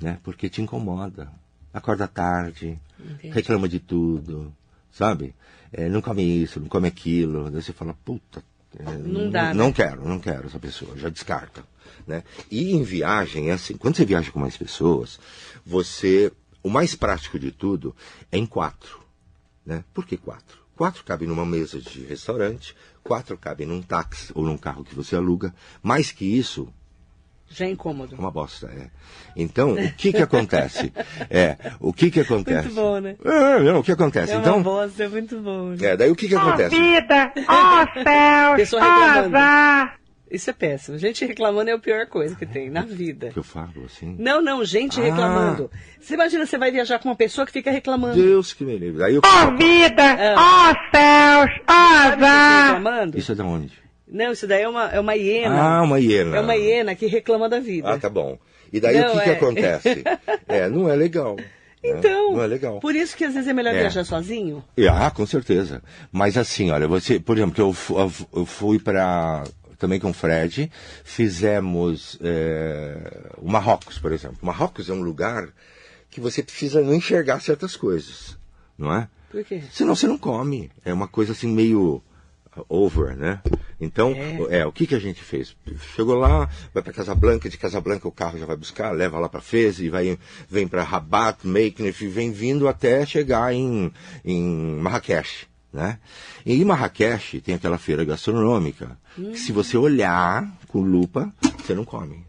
[0.00, 0.18] né?
[0.22, 1.30] Porque te incomoda.
[1.72, 3.34] Acorda tarde, Entendi.
[3.34, 4.52] reclama de tudo,
[4.90, 5.34] sabe?
[5.72, 7.50] É, não come isso, não come aquilo.
[7.50, 8.42] Daí você fala, puta,
[8.78, 9.54] é, Não dá, né?
[9.54, 11.62] Não quero, não quero essa pessoa, já descarta.
[12.06, 12.22] Né?
[12.50, 15.18] E em viagem, é assim, quando você viaja com mais pessoas,
[15.64, 16.32] você.
[16.66, 17.94] O mais prático de tudo
[18.32, 18.98] é em quatro.
[19.64, 19.84] Né?
[19.94, 20.58] Por que quatro?
[20.74, 22.74] Quatro cabem numa mesa de restaurante,
[23.04, 25.54] quatro cabem num táxi ou num carro que você aluga.
[25.80, 26.68] Mais que isso,
[27.48, 28.16] Já é incômodo.
[28.16, 28.66] é uma bosta.
[28.66, 28.90] É.
[29.36, 30.92] Então, o que que acontece?
[31.30, 32.66] É, o que que acontece?
[32.68, 33.16] Muito bom, né?
[33.24, 34.32] É, não, o que acontece?
[34.32, 35.68] É uma então, bosta, é muito bom.
[35.68, 35.86] né?
[35.86, 36.74] é, daí o que que acontece?
[36.74, 39.36] vida, ó céus, Pessoa ó reclamando.
[39.36, 40.00] azar.
[40.30, 40.98] Isso é péssimo.
[40.98, 43.28] Gente reclamando é a pior coisa que tem na vida.
[43.30, 44.16] que eu falo assim?
[44.18, 45.04] Não, não, gente Ah.
[45.04, 45.70] reclamando.
[46.00, 48.14] Você imagina, você vai viajar com uma pessoa que fica reclamando.
[48.20, 48.98] Deus que me livre.
[48.98, 49.22] Daí eu...
[49.24, 50.02] Ó vida,
[50.36, 52.66] ó céus, ó Sabe quem tá azar.
[52.74, 53.18] reclamando?
[53.18, 53.72] Isso é da onde?
[54.08, 55.60] Não, isso daí é uma, é uma hiena.
[55.60, 56.36] Ah, uma hiena.
[56.36, 57.88] É uma hiena que reclama da vida.
[57.92, 58.38] Ah, tá bom.
[58.72, 59.32] E daí Não, o que, que é.
[59.32, 60.04] acontece?
[60.48, 61.36] É, não é legal.
[61.36, 61.44] né?
[61.84, 62.80] Então, Não é legal.
[62.80, 63.78] por isso que às vezes é melhor É.
[63.80, 64.64] viajar sozinho.
[64.90, 65.80] Ah, com certeza.
[66.10, 67.74] Mas assim, olha, você, por exemplo, que eu,
[68.34, 69.44] eu fui para
[69.78, 70.70] também com o Fred,
[71.04, 74.38] fizemos é, o Marrocos, por exemplo.
[74.42, 75.48] Marrocos é um lugar
[76.10, 78.36] que você precisa não enxergar certas coisas,
[78.78, 79.08] não é?
[79.30, 79.62] Por quê?
[79.72, 80.70] Senão você não come.
[80.84, 82.02] É uma coisa assim meio
[82.68, 83.40] over, né?
[83.78, 84.60] Então, É.
[84.60, 85.54] é, o que que a gente fez?
[85.94, 89.42] Chegou lá, vai para Casablanca, de Casablanca o carro já vai buscar, leva lá para
[89.42, 93.92] Fez e vai vem para Rabat, Mequinef, e vem vindo até chegar em
[94.24, 95.98] em Marrakech, né?
[96.44, 102.24] Em Marrakech tem aquela feira gastronômica, que se você olhar com lupa, você não come.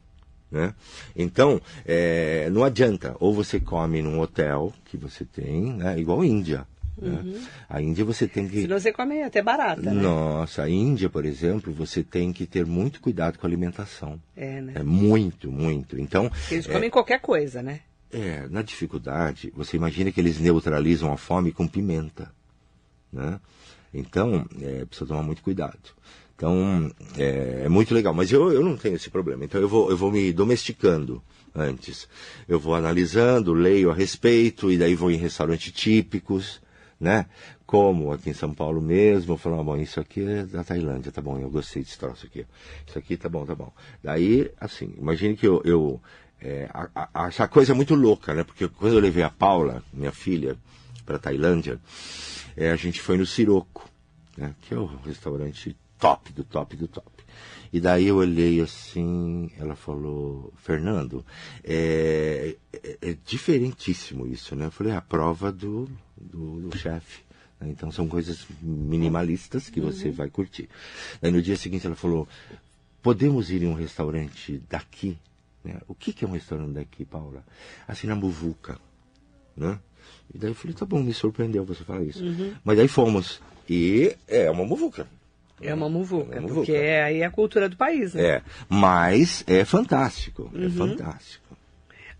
[0.51, 0.73] Né?
[1.15, 3.15] Então, é, não adianta.
[3.19, 5.97] Ou você come num hotel que você tem, né?
[5.97, 6.67] igual Índia.
[6.97, 7.41] né?
[7.69, 8.61] A Índia você tem que.
[8.61, 10.01] Senão você come até barata, né?
[10.01, 14.19] Nossa, a Índia, por exemplo, você tem que ter muito cuidado com a alimentação.
[14.35, 14.73] É, né?
[14.75, 15.99] É muito, muito.
[15.99, 17.81] Então, Eles comem qualquer coisa, né?
[18.11, 22.31] é, na dificuldade, você imagina que eles neutralizam a fome com pimenta,
[23.11, 23.39] né?
[23.93, 25.79] Então, é, precisa tomar muito cuidado.
[26.35, 28.13] Então, é, é muito legal.
[28.13, 29.43] Mas eu, eu não tenho esse problema.
[29.43, 31.21] Então, eu vou, eu vou me domesticando
[31.55, 32.07] antes.
[32.47, 36.61] Eu vou analisando, leio a respeito, e daí vou em restaurantes típicos,
[36.99, 37.25] né?
[37.65, 41.11] Como aqui em São Paulo mesmo, eu falo, ah, bom, isso aqui é da Tailândia,
[41.11, 42.45] tá bom, eu gostei desse troço aqui.
[42.87, 43.73] Isso aqui tá bom, tá bom.
[44.03, 45.99] Daí, assim, imagine que eu, eu
[46.39, 48.43] é, a, a, essa coisa é muito louca, né?
[48.43, 50.55] Porque quando eu levei a Paula, minha filha,
[51.07, 51.79] para Tailândia,
[52.55, 53.89] é, a gente foi no Siroco,
[54.37, 54.53] né?
[54.61, 57.23] Que é o restaurante top do top do top.
[57.71, 61.25] E daí eu olhei assim, ela falou, Fernando,
[61.63, 64.65] é, é, é diferentíssimo isso, né?
[64.65, 67.23] Eu falei, é a prova do, do, do chefe.
[67.59, 67.69] né?
[67.69, 70.69] Então são coisas minimalistas que você vai curtir.
[71.21, 72.27] Daí no dia seguinte ela falou,
[73.01, 75.17] podemos ir em um restaurante daqui?
[75.63, 75.79] Né?
[75.87, 77.45] O que, que é um restaurante daqui, Paula?
[77.87, 78.77] Assim, na Muvuca,
[79.55, 79.79] né?
[80.33, 82.23] E daí eu falei, tá bom, me surpreendeu você falar isso.
[82.63, 83.41] Mas daí fomos.
[83.69, 85.07] E é uma muvuca.
[85.61, 86.85] É uma muvuca, É uma porque muvuca.
[86.87, 88.23] é, aí é a cultura do país, né?
[88.23, 91.57] É, mas é fantástico, é fantástico.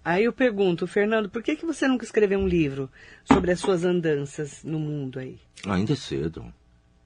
[0.03, 2.89] Aí eu pergunto, Fernando, por que, que você nunca escreveu um livro
[3.25, 5.37] sobre as suas andanças no mundo aí?
[5.67, 6.45] Ainda é cedo,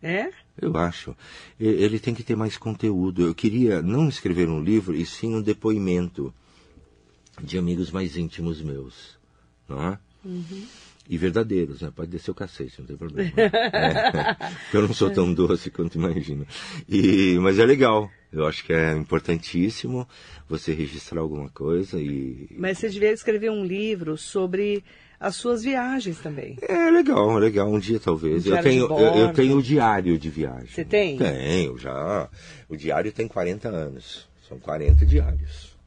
[0.02, 0.30] É?
[0.62, 1.16] eu acho.
[1.60, 3.24] Ele tem que ter mais conteúdo.
[3.26, 6.34] Eu queria não escrever um livro, e sim um depoimento
[7.42, 9.18] de amigos mais íntimos meus,
[9.68, 10.00] não é?
[11.12, 11.92] E verdadeiros, né?
[11.94, 13.30] Pode descer o cacete, não tem problema.
[13.36, 14.38] É.
[14.74, 16.46] Eu não sou tão doce quanto imagina.
[16.88, 18.10] E, mas é legal.
[18.32, 20.08] Eu acho que é importantíssimo
[20.48, 24.86] você registrar alguma coisa e, Mas você devia escrever um livro sobre
[25.20, 26.58] as suas viagens também.
[26.62, 27.70] É legal, é legal.
[27.70, 28.48] Um dia talvez.
[28.48, 30.68] Um eu tenho, eu, eu tenho o diário de viagem.
[30.68, 31.18] Você tem?
[31.18, 32.30] Tenho, já.
[32.70, 34.30] O diário tem 40 anos.
[34.48, 35.78] São 40 diários.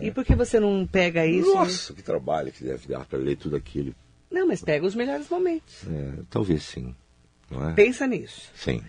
[0.00, 1.54] E por que você não pega isso?
[1.54, 3.94] Nossa, que trabalho que deve dar para ler tudo aquilo.
[4.36, 5.82] Não, mas pega os melhores momentos.
[5.90, 6.94] É, talvez sim.
[7.50, 7.72] É?
[7.72, 8.50] Pensa nisso.
[8.54, 8.82] Sim.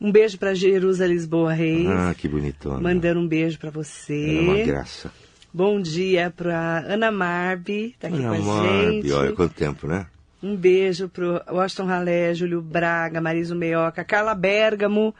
[0.00, 1.86] Um beijo pra Jerusa Lisboa Reis.
[1.88, 2.80] Ah, que bonitona.
[2.80, 4.64] Mandando um beijo pra Ela é uma você.
[4.64, 5.12] graça.
[5.52, 9.12] Bom dia pra Ana Marbi, tá aqui Ana com a Marbi, gente.
[9.12, 10.06] olha quanto tempo, né?
[10.42, 15.14] Um beijo pro Washington Ralé, Júlio Braga, Mariso Meioca, Carla Bergamo.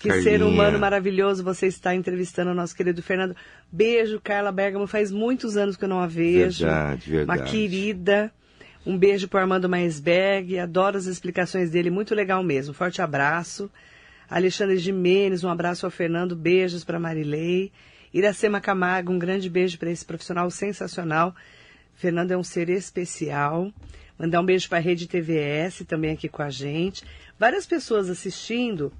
[0.00, 0.46] Que ser Carlinha.
[0.46, 3.34] humano maravilhoso você está entrevistando o nosso querido Fernando.
[3.72, 4.86] Beijo, Carla Bergamo.
[4.86, 6.64] Faz muitos anos que eu não a vejo.
[6.64, 7.40] Verdade, verdade.
[7.40, 8.32] Uma querida.
[8.88, 10.58] Um beijo pro Armando Maisberg.
[10.58, 11.90] Adoro as explicações dele.
[11.90, 12.72] Muito legal mesmo.
[12.72, 13.70] Forte abraço.
[14.30, 16.34] Alexandre Jimenez, um abraço ao Fernando.
[16.34, 17.70] Beijos para Marilei.
[18.14, 21.36] Iracema Camargo, um grande beijo para esse profissional sensacional.
[21.96, 23.70] Fernando é um ser especial.
[24.18, 27.04] Mandar um beijo para a Rede TVS, também aqui com a gente.
[27.38, 28.90] Várias pessoas assistindo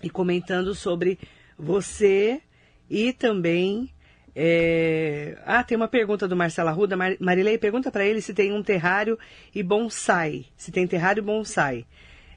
[0.00, 1.18] e comentando sobre
[1.58, 2.40] você
[2.88, 3.90] e também.
[4.34, 6.96] É, Ah, tem uma pergunta do Marcelo Arruda.
[6.96, 7.16] Mar...
[7.20, 9.18] Marilei, pergunta para ele se tem um terrário
[9.54, 10.46] e bonsai.
[10.56, 11.86] Se tem terrário e bonsai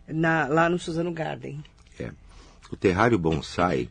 [0.07, 0.47] na...
[0.47, 1.63] lá no Suzano Garden.
[1.99, 2.11] É.
[2.71, 3.89] O terrário bonsai,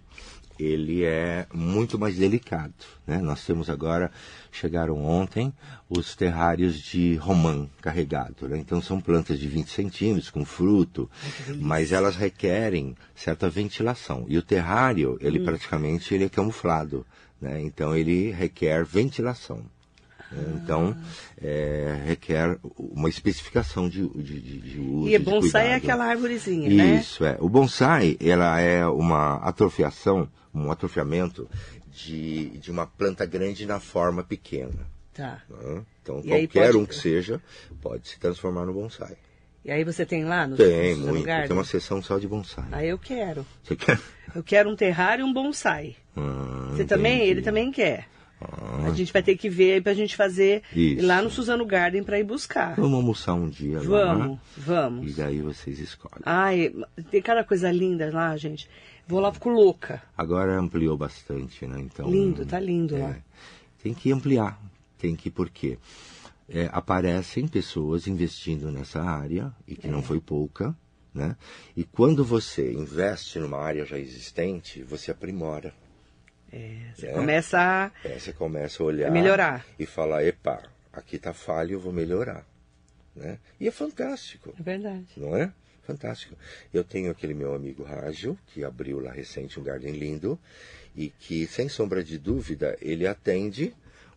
[0.59, 2.75] ele é muito mais delicado.
[3.07, 3.19] Né?
[3.19, 4.11] Nós temos agora,
[4.53, 5.53] chegaram ontem,
[5.89, 8.49] os terrários de romã carregado.
[8.49, 8.59] Né?
[8.59, 11.11] Então são plantas de 20 centímetros, com fruto,
[11.59, 14.27] mas elas requerem certa ventilação.
[14.29, 17.07] E o terrário, ele praticamente ele é camuflado.
[17.41, 17.61] Né?
[17.63, 19.59] Então ele requer ventilação.
[19.59, 20.61] né?
[20.63, 20.97] Então,
[21.41, 25.09] é, requer uma especificação de, de, de, de uso.
[25.09, 26.97] E bonsai é aquela árvorezinha, né?
[27.01, 27.37] Isso, é.
[27.41, 31.49] O bonsai, ela é uma atrofiação, um atrofiamento
[31.93, 34.93] de, de uma planta grande na forma pequena.
[35.13, 35.41] Tá.
[35.49, 35.83] né?
[36.03, 37.41] Então, E qualquer pode- um que seja,
[37.81, 39.17] pode se transformar no bonsai.
[39.65, 41.25] E aí você tem lá no Tem, Suzano muito.
[41.27, 41.49] Garden?
[41.49, 42.67] Tem uma seção só de bonsai.
[42.71, 43.47] Aí eu quero.
[43.63, 43.99] Você quer?
[44.35, 45.97] Eu quero um terrário e um bonsai.
[46.17, 47.17] Ah, Você também?
[47.17, 47.31] entendi.
[47.31, 48.07] Ele também quer.
[48.41, 51.07] Ah, A gente vai ter que ver aí pra gente fazer Isso.
[51.07, 52.75] lá no Suzano Garden pra ir buscar.
[52.77, 53.83] Vamos almoçar um dia lá.
[54.15, 55.17] Vamos, E vamos.
[55.17, 56.21] daí vocês escolhem.
[56.27, 56.75] Ai,
[57.11, 58.69] tem cada coisa linda lá, gente.
[59.07, 60.03] Vou lá, fico louca.
[60.19, 61.81] Agora ampliou bastante, né?
[61.81, 63.11] Então, Lindo, tá lindo lá.
[63.11, 63.17] É,
[63.83, 64.61] tem que ampliar,
[64.99, 65.79] tem que porque
[66.49, 70.03] é, aparecem pessoas investindo nessa área e que não É.
[70.03, 70.77] foi pouca,
[71.13, 71.37] né?
[71.77, 75.73] E quando você investe numa área já existente, você aprimora.
[76.53, 77.13] É, você É.
[77.13, 77.91] começa a...
[78.09, 79.65] É, você começa a olhar Melhorar.
[79.79, 82.47] e falar, epa, aqui tá falho, eu vou melhorar,
[83.17, 83.39] né?
[83.59, 84.55] E é fantástico.
[84.59, 85.07] É verdade.
[85.17, 85.53] não é?
[85.83, 86.35] Fantástico.
[86.73, 90.39] Eu tenho aquele meu amigo Rágio, que abriu lá recente um Garden lindo,
[90.97, 93.75] e que, sem sombra de dúvida, ele atende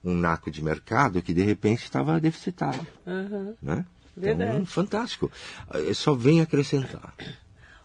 [0.07, 2.87] um naco de mercado que de repente estava deficitário.
[3.05, 3.53] Aham.
[3.61, 3.85] Né?
[4.15, 4.51] Verdade.
[4.51, 5.29] Então, fantástico.
[5.73, 7.13] É, Só vem acrescentar.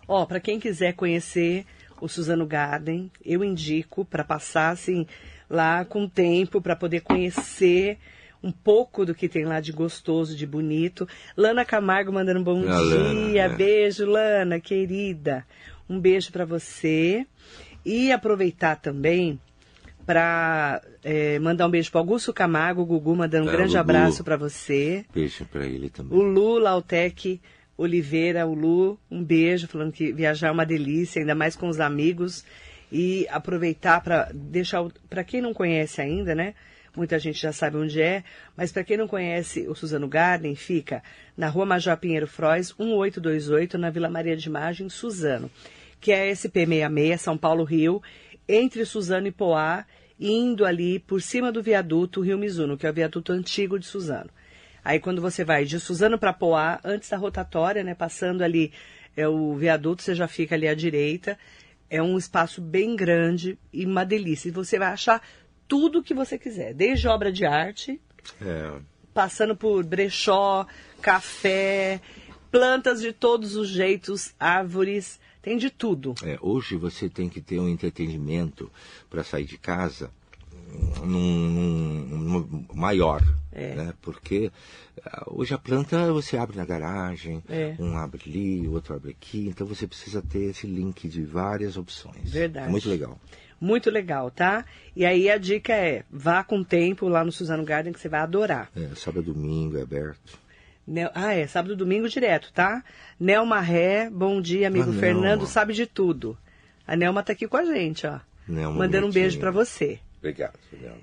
[0.07, 1.67] Ó, para quem quiser conhecer
[2.01, 5.07] o Suzano Garden, eu indico para passar assim
[5.51, 7.99] lá com tempo para poder conhecer
[8.43, 11.07] um pouco do que tem lá de gostoso, de bonito.
[11.37, 13.49] Lana Camargo mandando um bom A Lana, dia, é.
[13.49, 15.45] beijo Lana, querida.
[15.89, 17.27] Um beijo para você
[17.85, 19.41] e aproveitar também
[20.07, 20.81] para
[21.41, 23.81] mandar um beijo para Augusto Camargo, Gugu mandando um É, grande Gugu.
[23.81, 25.05] abraço para você.
[25.15, 26.19] Beijo para ele também.
[26.19, 27.41] O Lu Lautec
[27.77, 31.81] Oliveira, o Lu, um beijo, falando que viajar é uma delícia, ainda mais com os
[31.81, 32.45] amigos.
[32.91, 36.55] E aproveitar para deixar, para quem não conhece ainda, né?
[36.95, 38.23] Muita gente já sabe onde é,
[38.55, 41.03] mas para quem não conhece o Suzano Garden, fica
[41.35, 45.51] na Rua Major Pinheiro Frois, 1828, na Vila Maria de Imagem, Suzano,
[45.99, 48.03] que é SP66, São Paulo, Rio,
[48.49, 49.85] entre Suzano e Poá,
[50.19, 54.31] indo ali por cima do viaduto Rio Mizuno, que é o viaduto antigo de Suzano.
[54.85, 58.73] Aí quando você vai de Suzano para Poá, antes da rotatória, né, passando ali
[59.17, 61.39] é o viaduto, você já fica ali à direita.
[61.91, 64.49] É um espaço bem grande e uma delícia.
[64.49, 65.23] E você vai achar
[65.69, 68.01] tudo o que você quiser, desde obra de arte,
[68.41, 68.81] É,
[69.13, 70.67] passando por brechó,
[71.01, 72.01] café,
[72.51, 76.15] plantas de todos os jeitos, árvores, tem de tudo.
[76.25, 78.71] é, hoje você tem que ter um entretenimento
[79.11, 80.11] para sair de casa
[81.05, 83.23] num, num- num maior,
[83.53, 83.75] É.
[83.75, 83.95] né?
[84.01, 84.51] Porque
[85.05, 87.75] ah, hoje a planta você abre na garagem, É.
[87.79, 91.77] um abre ali, o outro abre aqui, então você precisa ter esse link de várias
[91.77, 92.31] opções.
[92.31, 92.69] Verdade.
[92.69, 93.19] É muito legal.
[93.61, 94.65] Muito legal, tá?
[94.97, 98.21] E aí a dica é, vá com tempo lá no Suzano Garden que você vai
[98.21, 98.71] adorar.
[98.75, 100.37] É, sábado e domingo é aberto.
[100.93, 102.85] Nel- Ah, é, sábado e domingo direto, tá?
[103.19, 105.47] Nelma Ré, bom dia, amigo Ah, Fernando, Nelma.
[105.47, 106.37] sabe de tudo.
[106.87, 108.21] A Nelma tá aqui com a gente, ó.
[108.47, 109.99] Nelma, Mandando um beijo pra você.
[110.19, 110.99] Obrigado, Nelma.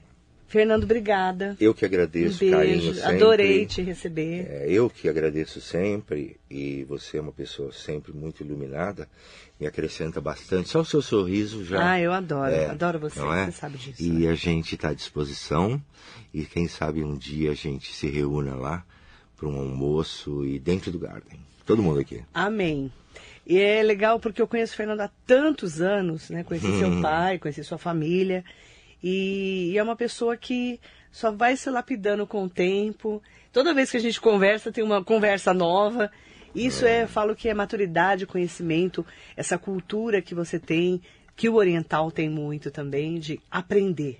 [0.47, 1.55] Fernando, obrigada.
[1.59, 2.93] Eu que Um agradeço, carinho beijo.
[2.95, 3.15] sempre.
[3.15, 4.45] Adorei te receber.
[4.49, 9.07] É, eu que agradeço sempre e você é uma pessoa sempre muito iluminada,
[9.59, 10.69] me acrescenta bastante.
[10.69, 11.91] Só o seu sorriso já.
[11.93, 13.45] Ah, eu adoro, É, adoro você, é?
[13.45, 14.01] você sabe disso.
[14.03, 14.29] E né?
[14.31, 15.81] a gente está à disposição
[16.33, 18.83] e quem sabe um dia a gente se reúna lá
[19.39, 21.39] para um almoço e dentro do Garden.
[21.65, 22.23] Todo mundo aqui.
[22.33, 22.91] Amém.
[23.47, 26.43] E é legal porque eu conheço o Fernando há tantos anos, né?
[26.43, 28.43] Conheci seu pai, conheci sua família.
[29.01, 30.79] E, e é uma pessoa que
[31.11, 33.21] só vai se lapidando com o tempo.
[33.51, 36.11] Toda vez que a gente conversa, tem uma conversa nova.
[36.53, 39.05] Isso é, falo que é maturidade, conhecimento,
[39.37, 41.01] essa cultura que você tem,
[41.35, 44.19] que o oriental tem muito também, de aprender.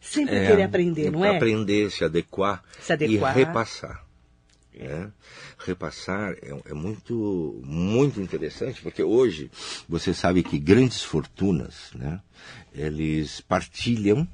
[0.00, 1.36] Sempre querer aprender, não é?
[1.36, 3.36] Aprender, se adequar, Se adequar.
[3.36, 4.04] e repassar.
[4.74, 5.12] Né?
[5.58, 9.50] Repassar é, é muito, muito interessante, porque hoje
[9.88, 12.20] você sabe que grandes fortunas, né,
[12.74, 14.26] eles partilham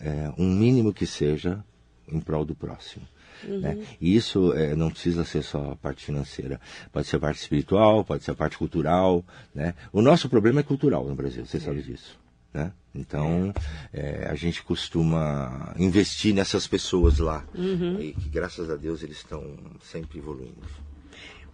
[0.00, 1.64] é, um mínimo que seja
[2.08, 3.06] em prol do próximo.
[3.44, 3.84] né?
[4.00, 6.60] E isso é, não precisa ser só a parte financeira,
[6.92, 9.24] pode ser a parte espiritual, pode ser a parte cultural.
[9.54, 9.74] Né?
[9.92, 12.21] O nosso problema é cultural no Brasil, você sabe disso.
[12.52, 12.72] Né?
[12.94, 13.52] Então,
[13.92, 19.42] é, a gente costuma investir nessas pessoas lá, e que graças a Deus eles estão
[19.80, 20.60] sempre evoluindo.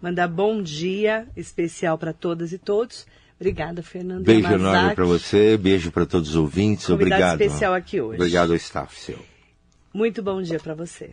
[0.01, 3.05] Mandar bom dia especial para todas e todos.
[3.39, 4.25] Obrigada, Fernando.
[4.25, 7.41] Beijo enorme para você, beijo para todos os ouvintes, Convidado obrigado.
[7.41, 8.15] especial aqui hoje.
[8.15, 9.19] Obrigado ao staff seu.
[9.93, 11.11] Muito bom dia para você.